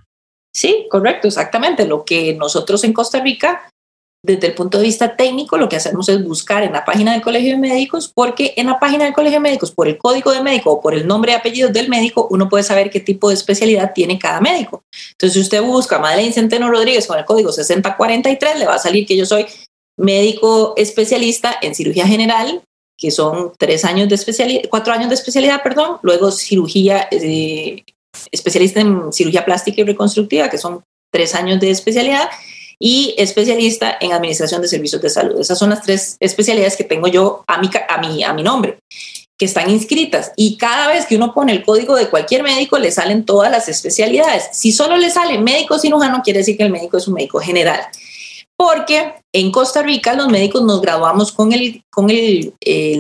Sí, 0.58 0.88
correcto, 0.90 1.28
exactamente. 1.28 1.86
Lo 1.86 2.04
que 2.04 2.34
nosotros 2.34 2.84
en 2.84 2.92
Costa 2.92 3.20
Rica 3.20 3.72
desde 4.24 4.48
el 4.48 4.56
punto 4.56 4.80
de 4.80 4.86
vista 4.86 5.16
técnico, 5.16 5.56
lo 5.56 5.70
que 5.70 5.76
hacemos 5.76 6.10
es 6.10 6.24
buscar 6.24 6.64
en 6.64 6.74
la 6.74 6.84
página 6.84 7.14
del 7.14 7.22
Colegio 7.22 7.52
de 7.52 7.60
Médicos, 7.60 8.12
porque 8.14 8.56
en 8.58 8.66
la 8.66 8.80
página 8.80 9.06
del 9.06 9.14
Colegio 9.14 9.38
de 9.38 9.44
Médicos, 9.44 9.72
por 9.72 9.88
el 9.88 10.00
código 10.00 10.32
de 10.32 10.42
médico 10.42 10.72
o 10.72 10.82
por 10.82 10.96
el 10.96 11.06
nombre 11.06 11.32
y 11.32 11.36
apellido 11.36 11.70
del 11.70 11.90
médico, 11.90 12.28
uno 12.32 12.50
puede 12.50 12.64
saber 12.64 12.90
qué 12.90 13.00
tipo 13.00 13.30
de 13.30 13.36
especialidad 13.36 13.94
tiene 13.94 14.18
cada 14.18 14.42
médico. 14.42 14.84
Entonces, 15.12 15.34
si 15.34 15.40
usted 15.42 15.62
busca 15.62 16.00
Madeleine 16.00 16.34
Centeno 16.34 16.72
Rodríguez 16.72 17.06
con 17.06 17.20
el 17.20 17.26
código 17.26 17.52
6043, 17.52 18.58
le 18.58 18.66
va 18.66 18.76
a 18.76 18.80
salir 18.80 19.06
que 19.06 19.16
yo 19.16 19.28
soy 19.28 19.46
médico 19.96 20.74
especialista 20.76 21.56
en 21.62 21.76
cirugía 21.76 22.08
general, 22.08 22.64
que 22.98 23.12
son 23.12 23.54
tres 23.60 23.86
años 23.86 24.10
de 24.10 24.16
especialidad, 24.16 24.64
cuatro 24.72 24.92
años 24.92 25.10
de 25.10 25.16
especialidad, 25.16 25.62
perdón, 25.62 26.00
luego 26.02 26.32
cirugía, 26.32 27.08
eh, 27.12 27.84
especialista 28.32 28.82
en 28.82 29.14
cirugía 29.14 29.46
plástica 29.46 29.82
y 29.82 29.86
reconstructiva, 29.86 30.50
que 30.50 30.58
son 30.58 30.84
tres 31.12 31.36
años 31.36 31.60
de 31.60 31.72
especialidad, 31.72 32.30
y 32.80 33.16
especialista 33.18 33.98
en 34.00 34.12
administración 34.12 34.62
de 34.62 34.68
servicios 34.68 35.02
de 35.02 35.10
salud. 35.10 35.40
Esas 35.40 35.58
son 35.58 35.72
las 35.72 35.82
tres 35.82 36.18
especialidades 36.20 36.76
que 36.76 36.84
tengo 36.84 37.08
yo 37.08 37.44
a 37.48 37.60
mi, 37.60 37.70
a 37.90 37.98
mi, 37.98 38.24
a 38.24 38.34
mi 38.34 38.44
nombre 38.44 38.80
que 39.38 39.46
están 39.46 39.70
inscritas 39.70 40.32
y 40.36 40.58
cada 40.58 40.88
vez 40.88 41.06
que 41.06 41.16
uno 41.16 41.34
pone 41.34 41.52
el 41.52 41.64
código 41.64 41.96
de 41.96 42.10
cualquier 42.10 42.42
médico 42.42 42.80
le 42.80 42.92
salen 42.92 43.24
todas 43.24 43.52
las 43.52 43.70
especialidades. 43.70 44.50
Si 44.52 44.72
solo 44.72 44.98
le 44.98 45.12
sale 45.12 45.38
médico 45.38 45.78
cirujano, 45.78 46.22
quiere 46.24 46.40
decir 46.40 46.58
que 46.58 46.64
el 46.64 46.72
médico 46.72 46.98
es 46.98 47.08
un 47.08 47.14
médico 47.14 47.40
general. 47.40 47.82
Porque 48.58 49.14
en 49.34 49.52
Costa 49.52 49.84
Rica 49.84 50.16
los 50.16 50.30
médicos 50.30 50.64
nos 50.64 50.82
graduamos 50.82 51.32
con 51.32 51.54
el, 51.54 51.84
con 51.92 52.10
el, 52.10 52.56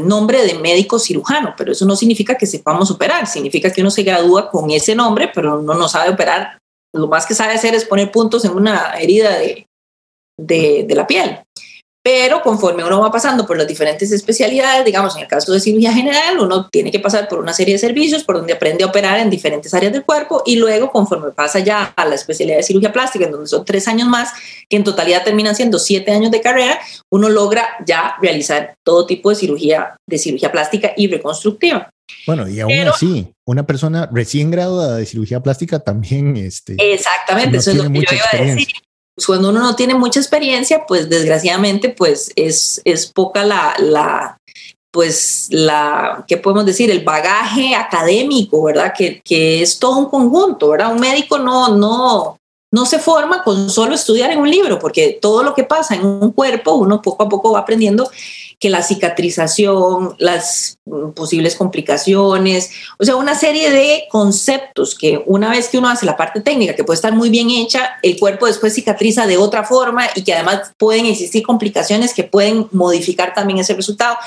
nombre 0.06 0.46
de 0.46 0.54
médico 0.54 1.00
cirujano, 1.00 1.56
pero 1.58 1.72
eso 1.72 1.86
no 1.86 1.96
significa 1.96 2.36
que 2.36 2.46
sepamos 2.46 2.92
operar, 2.92 3.26
significa 3.26 3.72
que 3.72 3.82
uno 3.82 3.90
se 3.90 4.04
gradúa 4.04 4.52
con 4.52 4.70
ese 4.70 4.94
nombre, 4.94 5.32
pero 5.34 5.60
uno 5.60 5.74
no 5.74 5.90
sabe 5.90 6.12
operar. 6.12 6.60
Lo 6.94 7.08
más 7.08 7.26
que 7.26 7.34
sabe 7.34 7.54
hacer 7.54 7.74
es 7.74 7.86
poner 7.86 8.12
puntos 8.12 8.46
en 8.46 8.52
una 8.52 8.92
herida 9.00 9.38
de, 9.40 9.68
de, 10.38 10.96
la 10.96 11.08
piel. 11.08 11.40
Pero 12.08 12.42
conforme 12.42 12.86
uno 12.86 13.02
va 13.02 13.12
pasando 13.12 13.46
por 13.46 13.58
las 13.58 13.68
diferentes 13.68 14.14
especialidades, 14.14 14.86
digamos, 14.86 15.18
en 15.18 15.24
el 15.24 15.28
caso 15.28 15.52
de 15.52 15.60
cirugía 15.60 15.92
general, 15.92 16.40
uno 16.40 16.70
tiene 16.70 16.90
que 16.90 17.02
pasar 17.02 17.28
por 17.28 17.38
una 17.38 17.52
serie 17.52 17.74
de 17.74 17.80
servicios 17.80 18.24
por 18.24 18.38
donde 18.38 18.54
aprende 18.54 18.86
a 18.86 18.88
operar 18.88 19.20
en 19.20 19.30
diferentes 19.30 19.74
áreas 19.74 19.92
del 19.92 20.06
cuerpo 20.06 20.42
y 20.46 20.56
luego 20.56 20.90
conforme 20.90 21.32
pasa 21.32 21.60
ya 21.60 21.92
a 21.98 22.06
la 22.06 22.16
especialidad 22.16 22.56
de 22.56 22.64
cirugía 22.64 22.94
plástica, 22.94 23.26
en 23.26 23.32
donde 23.32 23.48
son 23.48 23.66
tres 23.66 23.90
años 23.90 24.08
más, 24.08 24.32
que 24.70 24.78
en 24.78 24.86
totalidad 24.86 25.26
terminan 25.26 25.54
siendo 25.54 25.80
siete 25.80 26.12
años 26.12 26.32
de 26.32 26.40
carrera, 26.40 26.80
uno 27.12 27.28
logra 27.28 27.68
ya 27.86 28.16
realizar 28.22 28.76
todo 28.86 29.06
tipo 29.06 29.30
de 29.30 29.36
cirugía, 29.36 29.98
de 30.08 30.18
cirugía 30.18 30.50
plástica 30.50 30.94
y 30.96 31.10
reconstructiva. 31.10 31.90
Bueno, 32.26 32.48
y 32.48 32.62
aún 32.62 32.88
así, 32.88 33.28
una 33.46 33.68
persona 33.68 34.08
recién 34.14 34.50
graduada 34.50 34.96
de 34.96 35.06
cirugía 35.06 35.42
plástica 35.44 35.80
también... 35.80 36.38
Este, 36.38 36.78
exactamente, 36.80 37.58
eso 37.58 37.72
es 37.72 37.78
lo 37.78 37.92
que 37.92 38.00
yo 38.00 38.16
iba 38.16 38.30
a 38.32 38.46
decir 38.46 38.68
pues, 39.18 39.26
cuando 39.26 39.50
uno 39.50 39.62
no 39.62 39.76
tiene 39.76 39.96
mucha 39.96 40.20
experiencia, 40.20 40.86
pues 40.86 41.10
desgraciadamente, 41.10 41.90
pues 41.90 42.32
es, 42.36 42.80
es 42.86 43.08
poca 43.08 43.44
la, 43.44 43.74
la, 43.80 44.38
pues 44.92 45.48
la, 45.50 46.24
¿qué 46.28 46.38
podemos 46.38 46.68
decir? 46.68 46.92
El 46.92 47.04
bagaje 47.04 47.74
académico, 47.74 48.62
¿verdad? 48.62 48.94
Que, 48.96 49.20
que 49.26 49.64
es 49.64 49.80
todo 49.80 49.98
un 49.98 50.06
conjunto, 50.06 50.70
¿verdad? 50.70 50.94
Un 50.94 51.00
médico 51.00 51.40
no, 51.40 51.76
no, 51.76 52.38
no 52.72 52.86
se 52.86 53.00
forma 53.00 53.44
con 53.44 53.72
solo 53.72 53.96
estudiar 53.96 54.30
en 54.30 54.38
un 54.38 54.52
libro, 54.52 54.78
porque 54.78 55.18
todo 55.20 55.42
lo 55.42 55.56
que 55.56 55.64
pasa 55.64 55.96
en 55.96 56.06
un 56.06 56.32
cuerpo, 56.32 56.74
uno 56.74 57.02
poco 57.02 57.24
a 57.24 57.30
poco 57.30 57.54
va 57.54 57.62
aprendiendo 57.62 58.12
que 58.60 58.70
la 58.72 58.82
cicatrización, 58.82 60.16
las 60.18 60.80
posibles 61.16 61.56
complicaciones, 61.56 62.72
o 62.98 63.06
sea, 63.06 63.16
una 63.16 63.36
serie 63.36 63.70
de 63.70 64.06
conceptos 64.10 64.96
que 64.96 65.22
una 65.28 65.52
vez 65.52 65.68
que 65.68 65.78
uno 65.78 65.90
hace 65.90 66.08
la 66.08 66.18
parte 66.18 66.42
técnica, 66.42 66.76
que 66.76 66.84
puede 66.84 66.96
estar 66.96 67.14
muy 67.14 67.30
bien 67.30 67.52
hecha, 67.52 67.98
el 68.02 68.18
cuerpo 68.18 68.48
después 68.48 68.74
cicatriza 68.74 69.28
de 69.28 69.38
otra 69.38 69.64
forma 69.64 70.08
y 70.16 70.24
que 70.24 70.34
además 70.34 70.74
pueden 70.78 71.06
existir 71.06 71.44
complicaciones 71.44 72.16
que 72.16 72.24
pueden 72.24 72.68
modificar 72.72 73.36
también 73.36 73.60
ese 73.60 73.76
resultado. 73.76 74.18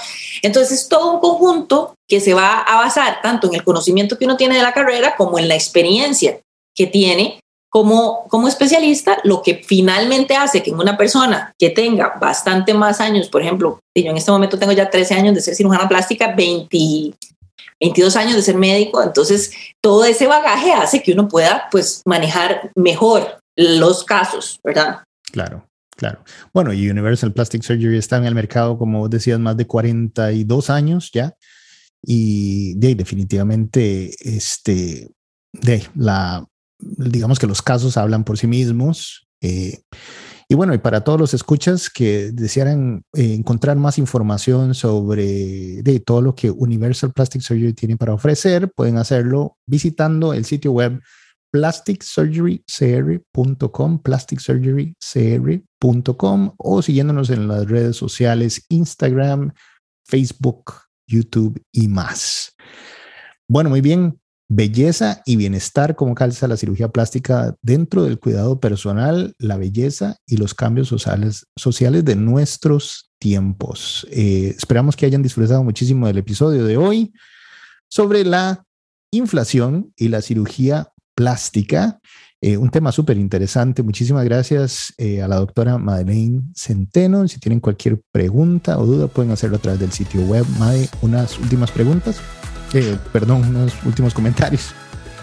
Entonces, 0.43 0.83
es 0.83 0.89
todo 0.89 1.13
un 1.13 1.21
conjunto 1.21 1.95
que 2.07 2.21
se 2.21 2.35
va 2.35 2.59
a 2.59 2.77
basar 2.77 3.21
tanto 3.23 3.49
en 3.49 3.55
el 3.55 3.65
conocimiento 3.65 4.17
que 4.17 4.27
uno 4.27 4.37
tiene 4.37 4.57
de 4.57 4.63
la 4.63 4.73
carrera 4.73 5.17
como 5.17 5.39
en 5.39 5.49
la 5.49 5.55
experiencia 5.55 6.41
que 6.77 6.87
tiene 6.87 7.40
como, 7.71 8.27
como 8.29 8.49
especialista, 8.49 9.19
lo 9.23 9.43
que 9.43 9.63
finalmente 9.65 10.35
hace 10.35 10.63
que 10.63 10.73
una 10.73 10.97
persona 10.99 11.55
que 11.57 11.71
tenga 11.71 12.15
bastante 12.21 12.75
más 12.75 13.01
años, 13.01 13.29
por 13.29 13.43
ejemplo, 13.43 13.81
yo 13.95 14.11
en 14.11 14.17
este 14.17 14.33
momento 14.33 14.59
tengo 14.59 14.73
ya 14.73 14.91
13 14.91 15.15
años 15.15 15.35
de 15.35 15.41
ser 15.41 15.55
cirujana 15.55 15.89
plástica, 15.89 16.35
20, 16.35 17.15
22 17.81 18.17
años 18.17 18.35
de 18.35 18.43
ser 18.43 18.57
médico, 18.57 19.03
entonces 19.03 19.53
todo 19.81 20.05
ese 20.05 20.27
bagaje 20.27 20.73
hace 20.73 21.01
que 21.01 21.13
uno 21.13 21.29
pueda 21.29 21.69
pues 21.71 22.03
manejar 22.05 22.73
mejor 22.75 23.41
los 23.57 24.05
casos, 24.05 24.59
¿verdad? 24.65 25.05
Claro. 25.33 25.65
Claro. 25.97 26.25
Bueno, 26.55 26.73
y 26.73 26.89
Universal 26.89 27.35
Plastic 27.35 27.63
Surgery 27.63 27.99
está 27.99 28.17
en 28.17 28.25
el 28.25 28.35
mercado, 28.35 28.79
como 28.79 29.01
vos 29.01 29.11
decías, 29.11 29.39
más 29.39 29.55
de 29.59 29.67
42 29.67 30.71
años 30.71 31.11
ya. 31.13 31.35
y 32.03 32.73
de, 32.79 32.95
definitivamente, 32.95 34.11
este, 34.21 35.11
de 35.53 35.87
la, 35.95 36.47
digamos 36.81 37.39
que 37.39 37.47
los 37.47 37.63
casos 37.63 37.97
hablan 37.97 38.25
por 38.25 38.37
sí 38.39 38.47
mismos. 38.47 39.29
Eh, 39.41 39.79
y 40.49 40.55
bueno, 40.55 40.75
y 40.75 40.79
para 40.79 41.03
todos 41.03 41.19
los 41.21 41.33
escuchas 41.33 41.89
que 41.89 42.33
desearan 42.33 43.05
eh, 43.15 43.35
encontrar 43.35 43.77
más 43.77 43.99
información 43.99 44.75
sobre 44.75 45.83
de 45.83 46.01
todo 46.01 46.21
lo 46.21 46.35
que 46.35 46.51
Universal 46.51 47.13
Plastic 47.13 47.43
Surgery 47.43 47.73
tiene 47.73 47.97
para 47.97 48.15
ofrecer, 48.15 48.73
pueden 48.75 48.99
hacerlo 48.99 49.57
visitando 49.67 50.35
el 50.35 50.45
sitio 50.45 50.73
web 50.73 51.01
plasticsurgerycr.com, 51.53 54.03
plasticsurgerycr.com 54.03 56.55
o 56.57 56.83
siguiéndonos 56.83 57.31
en 57.31 57.47
las 57.49 57.69
redes 57.69 57.97
sociales 57.97 58.65
Instagram, 58.69 59.53
Facebook, 60.05 60.73
YouTube 61.07 61.61
y 61.73 61.89
más. 61.89 62.55
Bueno, 63.49 63.71
muy 63.71 63.81
bien. 63.81 64.20
Belleza 64.53 65.23
y 65.27 65.37
bienestar, 65.37 65.95
cómo 65.95 66.17
calza 66.17 66.49
la 66.49 66.57
cirugía 66.57 66.89
plástica 66.89 67.55
dentro 67.63 68.03
del 68.03 68.19
cuidado 68.19 68.59
personal, 68.59 69.33
la 69.39 69.57
belleza 69.57 70.17
y 70.27 70.39
los 70.39 70.55
cambios 70.55 70.89
sociales, 70.89 71.47
sociales 71.55 72.05
de 72.05 72.17
nuestros 72.17 73.13
tiempos. 73.21 74.09
Eh, 74.11 74.53
esperamos 74.59 74.97
que 74.97 75.07
hayan 75.07 75.23
disfrutado 75.23 75.63
muchísimo 75.63 76.09
del 76.09 76.19
episodio 76.19 76.65
de 76.65 76.77
hoy 76.77 77.13
sobre 77.89 78.25
la 78.25 78.65
inflación 79.13 79.93
y 79.97 80.09
la 80.09 80.21
cirugía 80.21 80.89
plástica. 81.15 82.01
Eh, 82.41 82.57
un 82.57 82.71
tema 82.71 82.91
súper 82.91 83.19
interesante. 83.19 83.85
Muchísimas 83.85 84.25
gracias 84.25 84.93
eh, 84.99 85.23
a 85.23 85.29
la 85.29 85.37
doctora 85.37 85.79
Madeleine 85.79 86.43
Centeno. 86.57 87.29
Si 87.29 87.39
tienen 87.39 87.61
cualquier 87.61 88.01
pregunta 88.11 88.81
o 88.81 88.85
duda, 88.85 89.07
pueden 89.07 89.31
hacerlo 89.31 89.59
a 89.59 89.61
través 89.61 89.79
del 89.79 89.93
sitio 89.93 90.23
web. 90.23 90.45
Made, 90.59 90.89
unas 91.03 91.39
últimas 91.39 91.71
preguntas. 91.71 92.21
Eh, 92.73 92.97
perdón, 93.13 93.45
unos 93.49 93.73
últimos 93.85 94.15
comentarios. 94.15 94.73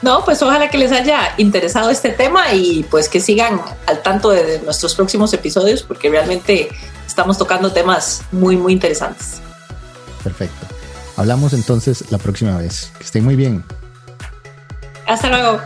No, 0.01 0.23
pues 0.23 0.41
ojalá 0.43 0.69
que 0.69 0.77
les 0.77 0.91
haya 0.91 1.33
interesado 1.37 1.89
este 1.89 2.09
tema 2.09 2.53
y 2.53 2.83
pues 2.83 3.09
que 3.09 3.19
sigan 3.19 3.61
al 3.87 4.01
tanto 4.03 4.29
de 4.29 4.61
nuestros 4.63 4.93
próximos 4.95 5.33
episodios 5.33 5.81
porque 5.81 6.09
realmente 6.09 6.69
estamos 7.05 7.37
tocando 7.37 7.71
temas 7.71 8.21
muy, 8.31 8.55
muy 8.57 8.73
interesantes. 8.73 9.41
Perfecto. 10.23 10.67
Hablamos 11.15 11.53
entonces 11.53 12.11
la 12.11 12.19
próxima 12.19 12.57
vez. 12.57 12.91
Que 12.99 13.05
estén 13.05 13.23
muy 13.23 13.35
bien. 13.35 13.63
Hasta 15.07 15.29
luego. 15.29 15.61